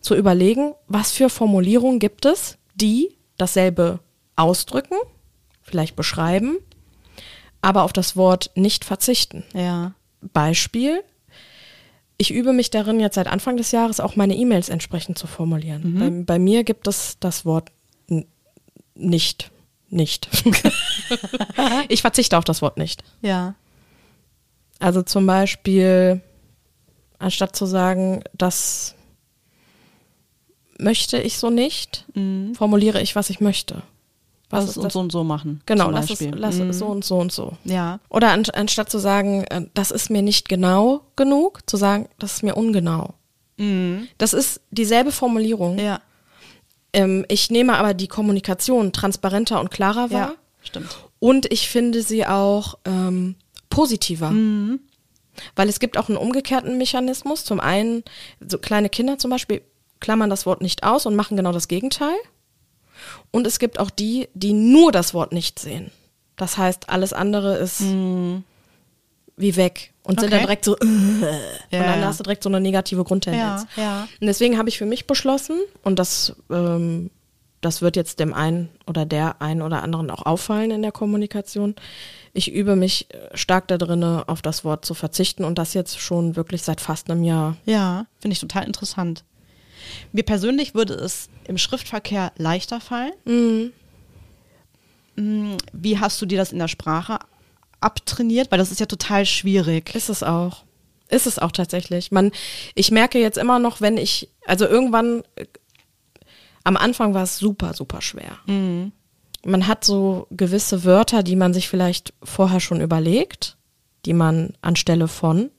[0.00, 4.00] Zu überlegen, was für Formulierungen gibt es, die dasselbe
[4.36, 4.96] ausdrücken,
[5.62, 6.58] vielleicht beschreiben,
[7.60, 9.44] aber auf das Wort nicht verzichten.
[9.54, 9.92] Ja.
[10.20, 11.02] Beispiel.
[12.18, 16.24] Ich übe mich darin, jetzt seit Anfang des Jahres auch meine E-Mails entsprechend zu formulieren.
[16.24, 17.70] Bei, bei mir gibt es das Wort
[18.94, 19.51] nicht.
[19.92, 20.28] Nicht.
[21.88, 23.04] ich verzichte auf das Wort nicht.
[23.20, 23.54] Ja.
[24.78, 26.22] Also zum Beispiel,
[27.18, 28.94] anstatt zu sagen, das
[30.78, 32.06] möchte ich so nicht,
[32.54, 33.82] formuliere ich, was ich möchte.
[34.48, 34.92] Was Lass es und das?
[34.94, 35.60] so und so machen.
[35.66, 36.70] Genau, lass es, lass Mhm.
[36.70, 37.56] es so und so und so.
[37.64, 38.00] Ja.
[38.08, 42.34] Oder an, anstatt zu sagen, äh, das ist mir nicht genau genug, zu sagen, das
[42.34, 43.14] ist mir ungenau.
[44.18, 45.78] Das ist dieselbe Formulierung.
[45.78, 46.00] Ja.
[46.92, 50.28] Ähm, ich nehme aber die Kommunikation transparenter und klarer wahr.
[50.28, 50.34] Ja.
[50.62, 50.96] Stimmt.
[51.18, 53.36] Und ich finde sie auch ähm,
[53.70, 54.30] positiver.
[55.56, 57.44] Weil es gibt auch einen umgekehrten Mechanismus.
[57.44, 58.04] Zum einen,
[58.46, 59.62] so kleine Kinder zum Beispiel
[60.00, 62.16] klammern das Wort nicht aus und machen genau das Gegenteil.
[63.30, 65.90] Und es gibt auch die, die nur das Wort nicht sehen.
[66.36, 67.80] Das heißt, alles andere ist
[69.36, 69.92] wie weg.
[70.04, 70.38] Und sind Okay.
[70.38, 71.22] dann direkt so, äh, und
[71.70, 72.06] dann ja.
[72.06, 73.66] hast du direkt so eine negative Grundtendenz.
[73.76, 74.08] Ja, ja.
[74.20, 77.10] Und deswegen habe ich für mich beschlossen, und das, ähm,
[77.60, 81.76] das wird jetzt dem einen oder der einen oder anderen auch auffallen in der Kommunikation.
[82.34, 86.00] Ich übe mich äh, stark da drinne, auf das Wort zu verzichten und das jetzt
[86.00, 87.56] schon wirklich seit fast einem Jahr.
[87.64, 89.22] Ja, finde ich total interessant.
[90.12, 93.12] Mir persönlich würde es im Schriftverkehr leichter fallen.
[95.16, 97.18] Mm, Wie hast du dir das in der Sprache
[97.82, 98.50] abtrainiert?
[98.50, 99.94] Weil das ist ja total schwierig.
[99.94, 100.64] Ist es auch.
[101.08, 102.10] Ist es auch tatsächlich.
[102.10, 102.32] Man,
[102.74, 105.46] ich merke jetzt immer noch, wenn ich, also irgendwann, äh,
[106.64, 108.38] am Anfang war es super, super schwer.
[109.44, 113.56] Man hat so gewisse Wörter, die man sich vielleicht vorher schon überlegt,
[114.06, 115.50] die man anstelle von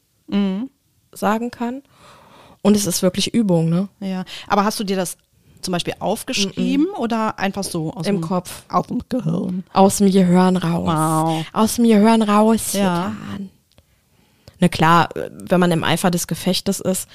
[1.12, 1.84] sagen kann.
[2.62, 3.90] Und es ist wirklich Übung, ne?
[4.00, 5.18] Ja, aber hast du dir das
[5.64, 8.64] zum Beispiel aufgeschrieben oder einfach so aus Im dem Kopf.
[8.70, 9.64] Aus dem Gehirn.
[9.74, 10.88] Aus dem Gehirn raus.
[10.88, 11.46] Wow.
[11.54, 12.74] Aus dem Gehirn raus.
[12.74, 13.10] Ja.
[13.10, 13.50] getan.
[14.60, 17.08] Na klar, wenn man im Eifer des Gefechtes ist,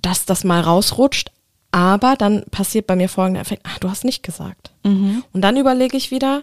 [0.00, 1.30] dass das mal rausrutscht.
[1.72, 3.62] Aber dann passiert bei mir folgender Effekt.
[3.68, 4.72] Ach, du hast nicht gesagt.
[4.82, 5.22] Mhm.
[5.32, 6.42] Und dann überlege ich wieder,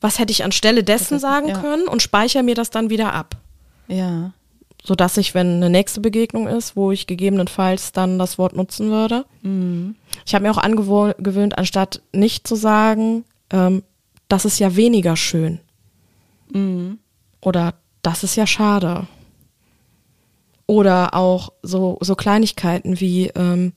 [0.00, 1.58] was hätte ich anstelle dessen sagen ja.
[1.58, 3.36] können und speichere mir das dann wieder ab.
[3.88, 4.32] Ja.
[4.82, 9.26] Sodass ich, wenn eine nächste Begegnung ist, wo ich gegebenenfalls dann das Wort nutzen würde.
[9.42, 9.94] Mhm.
[10.24, 13.82] Ich habe mir auch angewöhnt, anstatt nicht zu sagen, ähm,
[14.28, 15.60] das ist ja weniger schön.
[16.52, 16.98] Mhm.
[17.42, 19.06] Oder das ist ja schade.
[20.66, 23.72] Oder auch so, so Kleinigkeiten wie, ähm,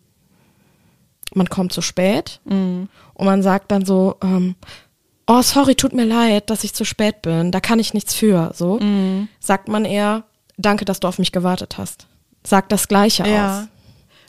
[1.33, 2.87] man kommt zu spät Mhm.
[3.15, 4.55] und man sagt dann so, ähm,
[5.25, 8.51] oh sorry, tut mir leid, dass ich zu spät bin, da kann ich nichts für.
[8.53, 9.27] So Mhm.
[9.39, 10.23] sagt man eher,
[10.57, 12.07] danke, dass du auf mich gewartet hast.
[12.45, 13.61] Sagt das Gleiche Ja.
[13.61, 13.67] aus.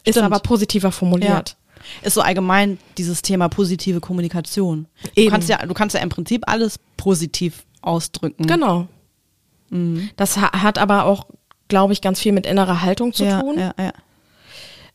[0.05, 0.27] Ist Stimmt.
[0.27, 1.57] aber positiver formuliert.
[2.03, 4.87] Ist so allgemein dieses Thema positive Kommunikation.
[5.03, 5.31] Du Eben.
[5.31, 8.47] kannst ja, du kannst ja im Prinzip alles positiv ausdrücken.
[8.47, 8.87] Genau.
[9.70, 10.11] Mhm.
[10.16, 11.27] Das ha hat aber auch,
[11.68, 13.59] glaube ich, ganz viel mit innerer Haltung zu ja, tun.
[13.59, 13.93] Ja, ja.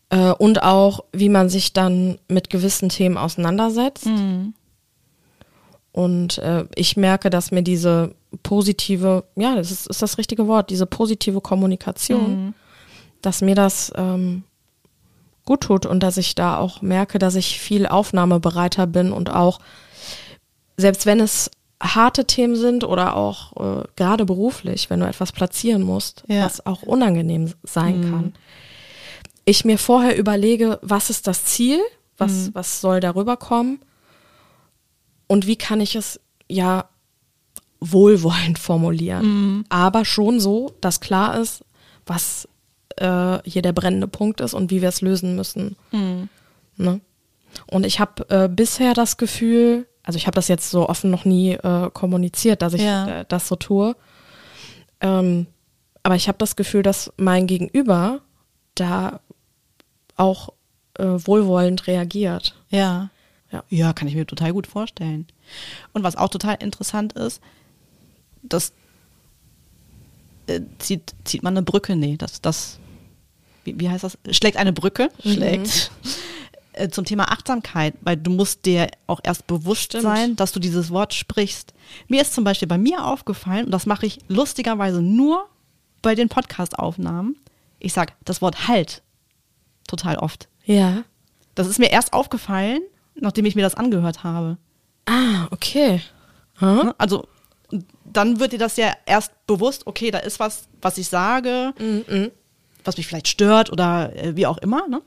[0.09, 4.05] Äh, und auch, wie man sich dann mit gewissen Themen auseinandersetzt.
[4.05, 4.53] Mhm.
[5.91, 10.69] Und äh, ich merke, dass mir diese positive, ja, das ist, ist das richtige Wort,
[10.69, 12.53] diese positive Kommunikation, Mhm.
[13.21, 14.43] dass mir das ähm,
[15.45, 19.59] gut tut und dass ich da auch merke, dass ich viel aufnahmebereiter bin und auch,
[20.77, 21.49] selbst wenn es
[21.81, 26.45] harte Themen sind oder auch äh, gerade beruflich, wenn du etwas platzieren musst, Ja.
[26.45, 28.33] was auch unangenehm sein kann,
[29.45, 31.79] ich mir vorher überlege, was ist das Ziel,
[32.17, 33.79] was, was soll darüber kommen?
[35.27, 36.89] Und wie kann ich es ja
[37.79, 41.63] wohlwollend formulieren, aber schon so, dass klar ist,
[42.05, 42.47] was
[42.97, 45.75] äh, hier der brennende Punkt ist und wie wir es lösen müssen.
[46.75, 47.01] Ne?
[47.67, 51.23] Und ich habe äh, bisher das Gefühl, also ich habe das jetzt so offen noch
[51.25, 53.21] nie äh, kommuniziert, dass ich Ja.
[53.21, 53.95] äh, das so tue.
[55.01, 55.47] Ähm,
[56.03, 58.21] Aber ich habe das Gefühl, dass mein Gegenüber
[58.75, 59.19] da
[60.15, 60.49] auch
[60.97, 62.55] äh, wohlwollend reagiert.
[62.69, 63.09] Ja.
[63.51, 63.63] Ja.
[63.69, 65.25] Ja, kann ich mir total gut vorstellen.
[65.93, 67.41] Und was auch total interessant ist,
[68.43, 68.73] das
[70.47, 72.79] äh, zieht, zieht man eine Brücke, nee, das, das,
[73.63, 74.17] wie, wie heißt das?
[74.31, 75.91] Schlägt eine Brücke, schlägt
[76.73, 80.03] äh, zum Thema Achtsamkeit, weil du musst dir auch erst bewusst Stimmt.
[80.03, 81.73] sein, dass du dieses Wort sprichst.
[82.07, 85.47] Mir ist zum Beispiel bei mir aufgefallen, und das mache ich lustigerweise nur
[86.01, 87.35] bei den Podcast-Aufnahmen,
[87.79, 89.01] ich sag das Wort halt
[89.87, 90.47] total oft.
[90.65, 91.03] Ja.
[91.55, 92.81] Das ist mir erst aufgefallen,
[93.15, 94.57] nachdem ich mir das angehört habe.
[95.05, 96.01] Ah, okay.
[96.61, 96.93] Ne?
[96.97, 97.27] Also
[98.11, 102.31] dann wird dir das ja erst bewusst, okay, da ist was, was ich sage, Mhm,
[102.83, 104.87] was mich vielleicht stört oder äh, wie auch immer.
[104.87, 105.01] Ne?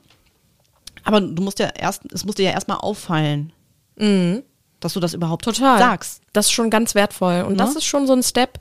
[1.03, 3.51] Aber du musst ja erst, es muss dir ja erstmal auffallen,
[4.79, 5.51] dass du das überhaupt Mhm.
[5.53, 5.77] Total.
[5.79, 6.21] sagst.
[6.33, 7.41] Das ist schon ganz wertvoll.
[7.43, 7.57] Und Ne?
[7.57, 8.57] das ist schon so ein Step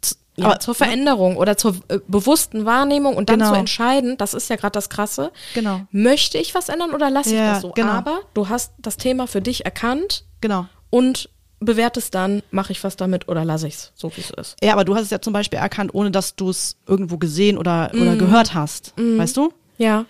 [0.00, 3.52] zu, ja, Aber- zur Veränderung oder zur äh, bewussten Wahrnehmung und dann Genau.
[3.52, 5.30] zu entscheiden, das ist ja gerade das Krasse.
[5.54, 5.82] Genau.
[5.92, 7.70] Möchte ich was ändern oder lasse ich Ja, das so?
[7.70, 7.92] genau.
[7.92, 10.66] Aber du hast das Thema für dich erkannt Genau.
[10.90, 11.30] und
[11.60, 14.56] bewertest dann, mache ich was damit oder lasse ich es, so wie es ist.
[14.62, 17.56] Ja, aber du hast es ja zum Beispiel erkannt, ohne dass du es irgendwo gesehen
[17.58, 18.02] oder, Mhm.
[18.02, 18.92] oder gehört hast.
[18.96, 19.52] Weißt du?
[19.78, 20.04] Ja.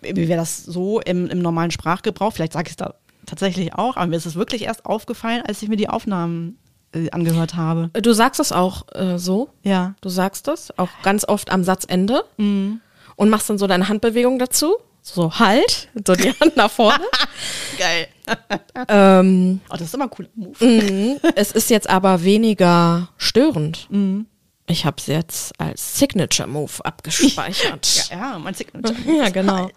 [0.00, 2.32] Wie wäre das so im, im normalen Sprachgebrauch?
[2.32, 2.94] Vielleicht sage ich es da
[3.26, 6.58] tatsächlich auch, aber mir ist es wirklich erst aufgefallen, als ich mir die Aufnahmen
[6.92, 7.90] äh, angehört habe.
[8.00, 9.50] Du sagst es auch äh, so.
[9.62, 9.94] Ja.
[10.00, 12.80] Du sagst es auch ganz oft am Satzende Mhm.
[13.16, 14.74] und machst dann so deine Handbewegung dazu.
[15.04, 17.04] So halt, so die Hand nach vorne.
[17.78, 18.06] Geil.
[18.88, 20.64] ähm, Oh, das ist immer ein cooler Move.
[20.64, 21.18] Mhm.
[21.34, 23.88] Es ist jetzt aber weniger störend.
[23.90, 24.26] Mhm.
[24.68, 28.08] Ich habe es jetzt als Signature Move abgespeichert.
[28.12, 28.94] Ja, mein Signature.
[29.18, 29.70] Ja, genau.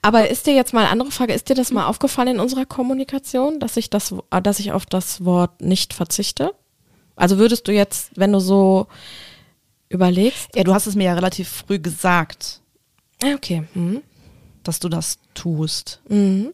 [0.00, 3.60] Aber ist dir jetzt mal andere Frage, ist dir das mal aufgefallen in unserer Kommunikation,
[3.60, 6.54] dass ich das, äh, dass ich auf das Wort nicht verzichte?
[7.14, 8.86] Also würdest du jetzt, wenn du so
[9.90, 12.62] überlegst, Ja, du hast es mir ja relativ früh gesagt,
[13.22, 14.02] ah, okay, mhm.
[14.64, 16.00] Dass du das tust.
[16.08, 16.52] Mhm.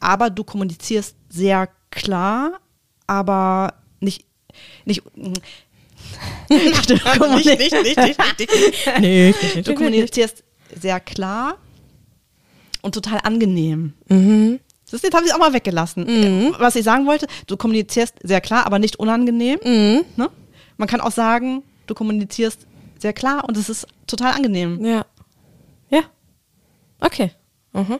[0.00, 2.60] Aber du kommunizierst sehr klar,
[3.06, 4.24] aber nicht.
[4.84, 8.50] nicht du, kommuni- nicht, nicht, nicht,
[9.00, 10.42] nee, du kommunizierst
[10.80, 11.56] sehr klar
[12.82, 13.92] und total angenehm.
[14.08, 14.58] Mhm.
[14.90, 16.04] Das jetzt habe ich auch mal weggelassen.
[16.58, 19.58] Was ich sagen wollte, du kommunizierst sehr klar, aber nicht unangenehm.
[19.64, 20.04] Mhm.
[20.16, 20.28] Ne?
[20.76, 22.66] Man kann auch sagen, du kommunizierst
[22.98, 24.84] sehr klar und es ist total angenehm.
[24.84, 25.06] Ja.
[27.02, 27.30] Okay.
[27.72, 27.98] Mhm.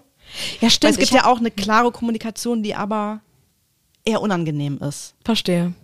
[0.61, 0.93] Ja, Weil stimmt.
[0.93, 3.21] es gibt ja auch eine klare Kommunikation, die aber
[4.05, 5.15] eher unangenehm ist.
[5.25, 5.75] verstehe.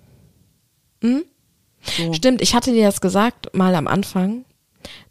[1.97, 2.12] So.
[2.12, 4.45] Stimmt, ich hatte dir das gesagt mal am Anfang,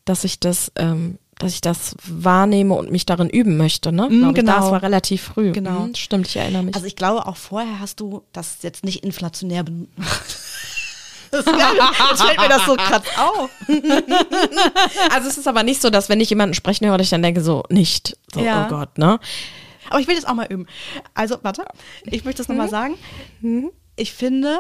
[0.06, 4.08] dass ich das, ähm, dass ich das wahrnehme und mich darin üben möchte, ne?
[4.10, 4.60] Mm, Glaub ich, genau.
[4.60, 5.52] Das war relativ früh.
[5.54, 5.82] Genau.
[5.88, 6.76] Mhm, stimmt, ich erinnere mich.
[6.76, 9.96] Also ich glaube, auch vorher hast du das jetzt nicht inflationär benutzt.
[11.38, 11.78] Das ist geil.
[12.10, 13.50] Jetzt fällt mir das so krass auf.
[15.12, 17.42] Also es ist aber nicht so, dass wenn ich jemanden sprechen höre, ich dann denke,
[17.42, 18.18] so nicht.
[18.34, 18.66] So, Ja.
[18.66, 19.20] Oh Gott, ne?
[19.90, 20.68] Aber ich will das auch mal üben.
[21.14, 21.66] Also, warte,
[22.06, 22.98] ich möchte das nochmal sagen.
[23.96, 24.60] Ich finde,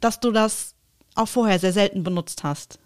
[0.00, 0.74] dass du das
[1.14, 2.78] auch vorher sehr selten benutzt hast.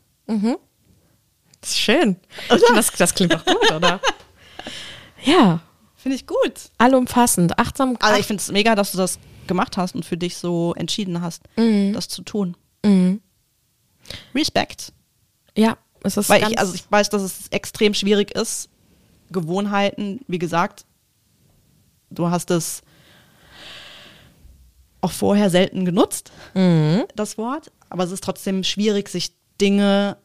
[1.60, 2.16] Das ist schön.
[2.48, 4.00] Das, das klingt doch gut, oder?
[5.24, 5.60] ja.
[5.96, 6.54] Finde ich gut.
[6.78, 7.96] Allumfassend, achtsam.
[8.00, 9.18] Also ich finde es mega, dass du das
[9.51, 12.57] gemacht hast und für dich so entschieden hast, das zu tun.
[14.34, 14.92] Respekt.
[15.57, 18.70] ja, es ist Weil ich, also ich weiß, dass es extrem schwierig ist.
[19.30, 20.86] Gewohnheiten, wie gesagt,
[22.11, 22.80] du hast es
[25.03, 27.05] auch vorher selten genutzt, Mhm.
[27.14, 30.16] das Wort, aber es ist trotzdem schwierig, sich Dinge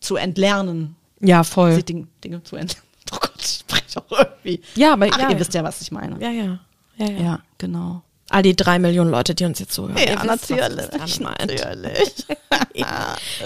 [0.00, 0.96] zu entlernen.
[1.20, 1.74] ja, voll.
[1.74, 2.82] Sich Dinge, Dinge zu entlernen.
[3.12, 4.60] Oh Gott, ich spreche auch irgendwie.
[4.74, 5.38] Ja, aber Ach, ja, ihr ja.
[5.40, 6.18] wisst ja, was ich meine.
[6.20, 6.58] Ja, ja.
[6.96, 7.20] Ja, ja.
[7.22, 8.02] Ja, genau.
[8.34, 9.96] All die drei Millionen Leute, die uns jetzt zuhören.
[9.96, 12.26] Ihr Ja, ich natürlich.
[12.50, 12.86] Natürlich.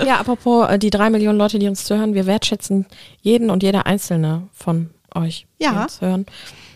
[0.02, 2.86] Ja, apropos äh, die drei Millionen Leute, die uns zuhören, wir wertschätzen
[3.20, 5.82] jeden und jede einzelne von euch, die Ja.
[5.82, 6.24] uns hören.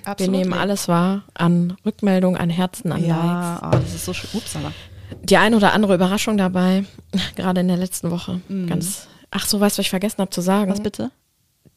[0.04, 0.34] Wir Absolut.
[0.36, 3.08] nehmen alles wahr an Rückmeldungen, an Herzen, an Likes.
[3.08, 4.28] Ja, ah, das ist so schön.
[4.34, 4.72] Upsala.
[5.22, 6.84] Die ein oder andere Überraschung dabei,
[7.36, 8.42] gerade in der letzten Woche.
[8.68, 9.06] Ganz.
[9.30, 10.66] Ach so, weißt du, was ich vergessen habe zu sagen?
[10.66, 10.74] Mhm.
[10.74, 11.10] Was bitte?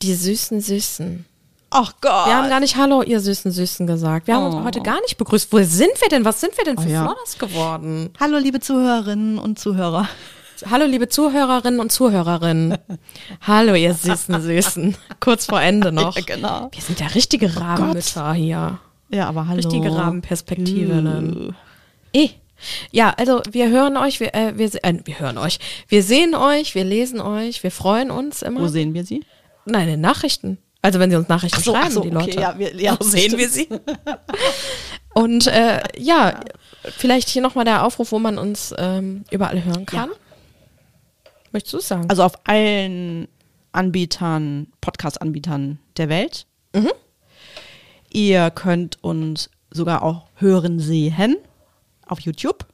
[0.02, 1.24] Die süßen Süßen.
[1.78, 2.28] Ach Gott.
[2.28, 4.28] Wir haben gar nicht Hallo, ihr süßen Süßen gesagt.
[4.28, 4.58] Wir haben Oh.
[4.58, 5.52] uns heute gar nicht begrüßt.
[5.52, 6.24] Wo sind wir denn?
[6.24, 7.04] Was sind wir denn für Oh ja.
[7.04, 8.12] Flodders geworden?
[8.20, 10.08] Hallo, liebe Zuhörerinnen und Zuhörer.
[10.70, 12.78] Hallo, liebe Zuhörerinnen und Zuhörerinnen.
[13.42, 14.96] Hallo, ihr süßen Süßen.
[15.20, 16.16] Kurz vor Ende noch.
[16.16, 16.70] Ja, genau.
[16.72, 18.80] Wir sind ja richtige Rabenmütter hier.
[19.10, 19.58] Ja, aber hallo.
[19.58, 21.56] Richtige Rabenperspektivinnen.
[22.14, 22.30] Eh.
[22.92, 25.60] Ja, also wir hören euch, wir, äh, wir, äh, wir hören euch.
[25.90, 28.62] Wir sehen euch, wir lesen euch, wir freuen uns immer.
[28.62, 29.26] Wo sehen wir sie?
[29.66, 30.58] Nein, in den Nachrichten.
[30.86, 32.40] Also wenn sie uns Nachrichten Ach so, schreiben, so, die okay, Leute.
[32.40, 33.68] ja, wir- ja, sehen wir sie?
[35.16, 36.42] Und äh, ja,
[36.96, 40.12] vielleicht hier nochmal der Aufruf, wo man uns ähm, überall hören kann.
[41.52, 42.06] Möchtest du es sagen?
[42.10, 43.28] Also auf allen
[43.72, 46.46] Anbietern, Podcast-Anbietern der Welt.
[46.76, 46.92] Mhm.
[48.12, 51.38] Ihr könnt uns sogar auch hören sehen
[52.06, 52.66] auf YouTube.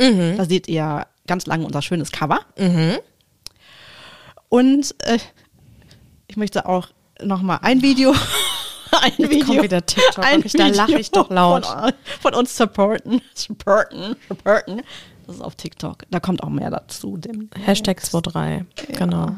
[0.00, 0.36] Mhm.
[0.36, 2.38] Da seht ihr ganz lange unser schönes Cover.
[2.56, 2.98] Mhm.
[4.48, 5.18] Und äh,
[6.28, 6.88] ich möchte auch
[7.22, 8.14] noch mal ein Video,
[9.02, 11.66] ein Video, kommt wieder TikTok, ein wirklich, da lache ich doch laut.
[11.66, 14.82] Von, von uns supporten, supporten, supporten.
[15.26, 16.04] Das ist auf TikTok.
[16.10, 17.18] Da kommt auch mehr dazu.
[17.18, 18.96] Dem Hashtag 23.
[18.96, 19.30] Genau.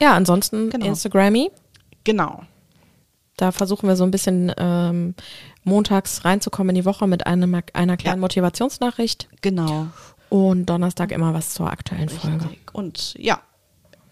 [0.00, 0.86] Ja, ansonsten Genau.
[0.86, 1.50] Instagrammy.
[2.04, 2.44] Genau.
[3.36, 5.14] Da versuchen wir so ein bisschen ähm,
[5.64, 8.20] montags reinzukommen in die Woche mit einem, einer kleinen Ja.
[8.20, 9.88] Motivationsnachricht Genau.
[10.28, 12.44] und Donnerstag immer was zur aktuellen Folge.
[12.44, 12.60] Richtig.
[12.72, 13.40] Und ja,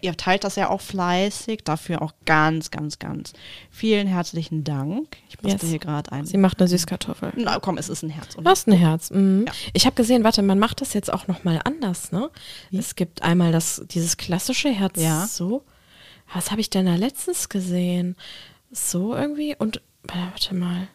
[0.03, 1.63] ihr teilt das ja auch fleißig.
[1.63, 3.33] Dafür auch ganz, ganz, ganz
[3.71, 5.17] vielen herzlichen Dank.
[5.29, 5.69] Ich musste Yes.
[5.71, 6.25] hier gerade ein.
[6.25, 7.33] Sie macht eine Süßkartoffel.
[7.37, 8.35] Na komm, es ist ein Herz.
[8.35, 8.51] Du Oder?
[8.51, 9.09] hast ein Herz.
[9.11, 9.45] Mhm.
[9.47, 9.53] Ja.
[9.73, 12.29] Ich habe gesehen, warte, man macht das jetzt auch noch mal anders, ne?
[12.71, 15.25] Es gibt einmal das dieses klassische Herz Ja.
[15.25, 15.63] so.
[16.33, 18.15] Was habe ich denn da letztens gesehen?
[18.71, 20.87] So irgendwie und warte mal.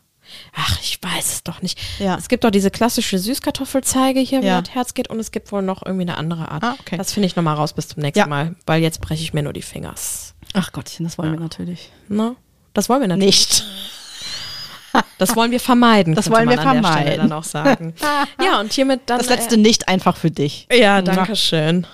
[0.55, 1.79] Ach, ich weiß es doch nicht.
[1.99, 2.17] Ja.
[2.17, 4.61] Es gibt doch diese klassische Süßkartoffelzeige hier, wie Ja.
[4.61, 6.63] das Herz geht, und es gibt wohl noch irgendwie eine andere Art.
[6.65, 6.97] Ah, okay.
[6.97, 8.27] Das finde ich nochmal raus bis zum nächsten Ja.
[8.27, 10.35] Mal, weil jetzt breche ich mir nur die Fingers.
[10.55, 11.91] Ach Gottchen, das wollen wir natürlich.
[12.09, 12.37] Ne?
[12.75, 13.27] Das wollen wir natürlich.
[13.27, 13.65] Nicht.
[15.19, 16.15] Das wollen wir vermeiden.
[16.15, 17.19] Das wollen wir vermeiden.
[17.19, 17.95] dann auch sagen.
[18.43, 19.19] ja, und hiermit dann.
[19.19, 20.67] Das letzte nicht einfach für dich.
[20.71, 21.87] Äh, ja, danke schön.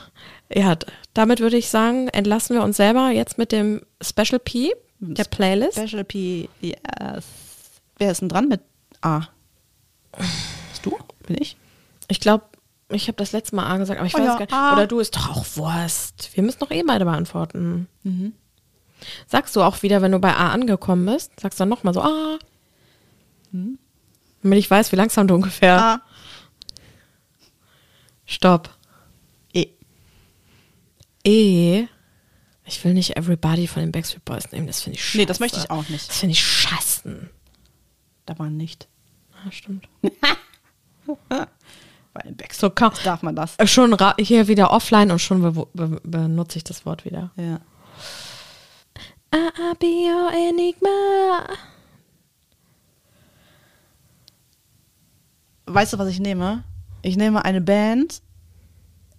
[0.55, 0.76] Ja,
[1.12, 5.76] damit würde ich sagen, entlassen wir uns selber jetzt mit dem Special P der Playlist.
[5.76, 7.24] Special P, yes.
[7.99, 8.61] Wer ist denn dran mit
[9.01, 9.22] A?
[10.70, 10.97] Bist du?
[11.26, 11.57] Bin ich?
[12.09, 12.45] Ich glaube,
[12.90, 14.53] ich habe das letzte Mal A gesagt, aber ich Oh weiß ja, gar nicht.
[14.53, 14.72] A.
[14.74, 16.30] Oder du ist doch auch Wurst.
[16.34, 17.88] Wir müssen doch eh beide beantworten.
[19.26, 22.03] Sagst du auch wieder, wenn du bei A angekommen bist, sagst du dann nochmal so
[22.03, 22.38] A.
[23.53, 25.80] Damit ich weiß, wie langsam du ungefähr.
[25.80, 26.03] A.
[28.26, 28.70] Stopp.
[29.53, 29.68] E.
[31.24, 31.86] E.
[32.66, 35.18] Ich will nicht Everybody von den Backstreet Boys nehmen, das finde ich scheiße.
[35.18, 36.09] Nee, das möchte ich auch nicht.
[36.09, 37.30] Das finde ich scheißen.
[38.27, 38.89] Da war nicht.
[39.45, 39.89] Ja, stimmt.
[41.07, 42.22] Bei
[42.53, 42.93] So, komm.
[43.05, 43.57] darf man das.
[43.59, 47.31] Äh, Schon hier wieder offline und schon be be benutze ich das Wort wieder.
[47.37, 47.61] Ja.
[49.33, 51.49] Ah, be your enigma.
[55.66, 56.62] Weißt du, was ich nehme?
[57.03, 58.22] Ich nehme eine Band.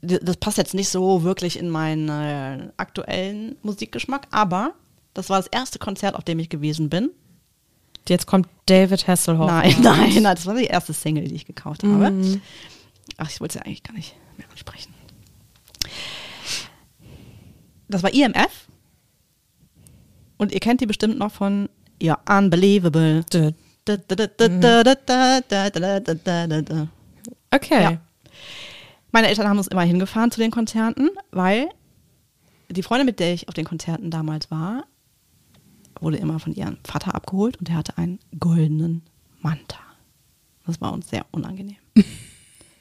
[0.01, 4.73] Das passt jetzt nicht so wirklich in meinen äh, aktuellen Musikgeschmack, aber
[5.15, 7.09] das war das erste Konzert, auf dem ich gewesen bin.
[8.07, 9.47] Jetzt kommt David Hasselhoff.
[9.49, 12.11] Nein, nein, nein, das war die erste Single, die ich gekauft habe.
[12.11, 12.41] Mhm.
[13.17, 14.93] Ach, ich wollte es ja eigentlich gar nicht mehr ansprechen.
[17.87, 18.67] Das war IMF.
[20.37, 21.69] Und ihr kennt die bestimmt noch von
[22.01, 23.23] Ja, Unbelievable.
[27.51, 27.83] Okay.
[27.83, 27.97] Ja.
[29.11, 31.69] Meine Eltern haben uns immer hingefahren zu den Konzerten, weil
[32.69, 34.85] die Freundin, mit der ich auf den Konzerten damals war,
[36.01, 39.03] wurde immer von ihrem Vater abgeholt und der hatte einen goldenen
[39.41, 39.79] Manta.
[40.65, 41.77] Das war uns sehr unangenehm.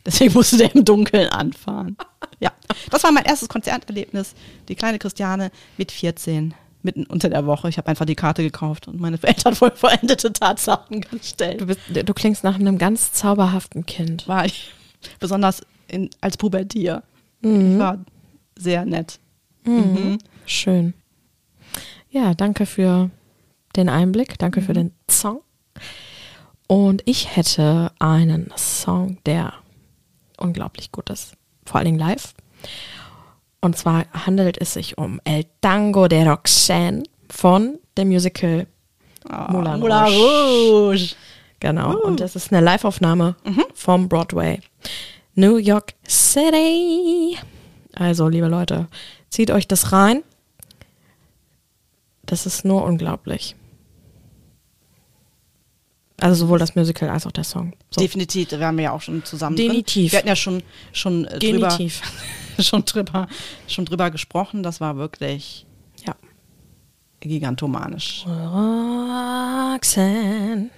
[0.07, 1.97] Deswegen musste der im Dunkeln anfahren.
[2.39, 2.53] Ja,
[2.91, 4.35] das war mein erstes Konzerterlebnis.
[4.69, 6.53] Die kleine Christiane mit 14,
[6.83, 7.69] mitten unter der Woche.
[7.69, 11.61] Ich habe einfach die Karte gekauft und meine Eltern voll vollendete Tatsachen gestellt.
[11.61, 14.29] Du, bist, du klingst nach einem ganz zauberhaften Kind.
[14.29, 14.73] war ich
[15.21, 17.03] besonders in, als Pubertier.
[17.41, 17.73] Mhm.
[17.73, 18.05] Ich war
[18.57, 19.19] sehr nett.
[20.47, 20.95] Schön.
[22.15, 23.11] Ja, danke für
[23.75, 24.39] den Einblick.
[24.39, 24.65] Danke Mhm.
[24.65, 25.41] für den Song.
[26.69, 29.53] Und ich hätte einen Song, der
[30.39, 31.33] unglaublich gut ist.
[31.67, 32.35] Vor allen Dingen live.
[33.61, 38.67] Und zwar handelt es sich um El Tango de Roxanne von dem Musical
[39.29, 41.15] Ah, Moulin Moulin Rouge.
[41.59, 41.95] Genau.
[41.95, 42.07] Uh.
[42.07, 43.65] Und das ist eine Live-Aufnahme Mhm.
[43.75, 44.61] vom Broadway.
[45.35, 47.37] New York City.
[47.95, 48.87] Also, liebe Leute,
[49.31, 50.23] zieht euch das rein.
[52.27, 53.55] Das ist nur unglaublich.
[56.21, 57.75] Also sowohl das Musical als auch der Song.
[57.91, 58.01] So.
[58.01, 58.49] Definitiv,
[58.79, 59.57] wir ja auch schon zusammen.
[59.57, 60.11] Definitiv.
[60.11, 60.13] Drin.
[60.13, 61.77] Wir hatten ja schon, schon, äh, drüber,
[62.61, 63.27] schon, drüber,
[63.67, 64.63] schon drüber gesprochen.
[64.63, 65.67] Das war wirklich
[66.07, 66.15] Ja.
[67.21, 68.25] gigantomanisch.
[69.75, 70.71] Roxanne.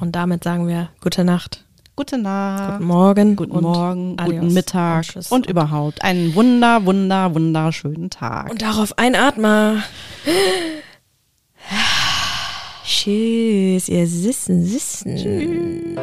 [0.00, 1.64] Und damit sagen wir gute Nacht,
[1.98, 2.74] Gute Nacht.
[2.74, 5.32] guten Morgen, Guten Morgen, Adios guten Mittag und tschüss.
[5.32, 8.52] und überhaupt einen wunder, wunder, wunderschönen Tag.
[8.52, 9.82] Und darauf einatmen.
[12.84, 15.98] Tschüss, ihr Sissen, Sissen.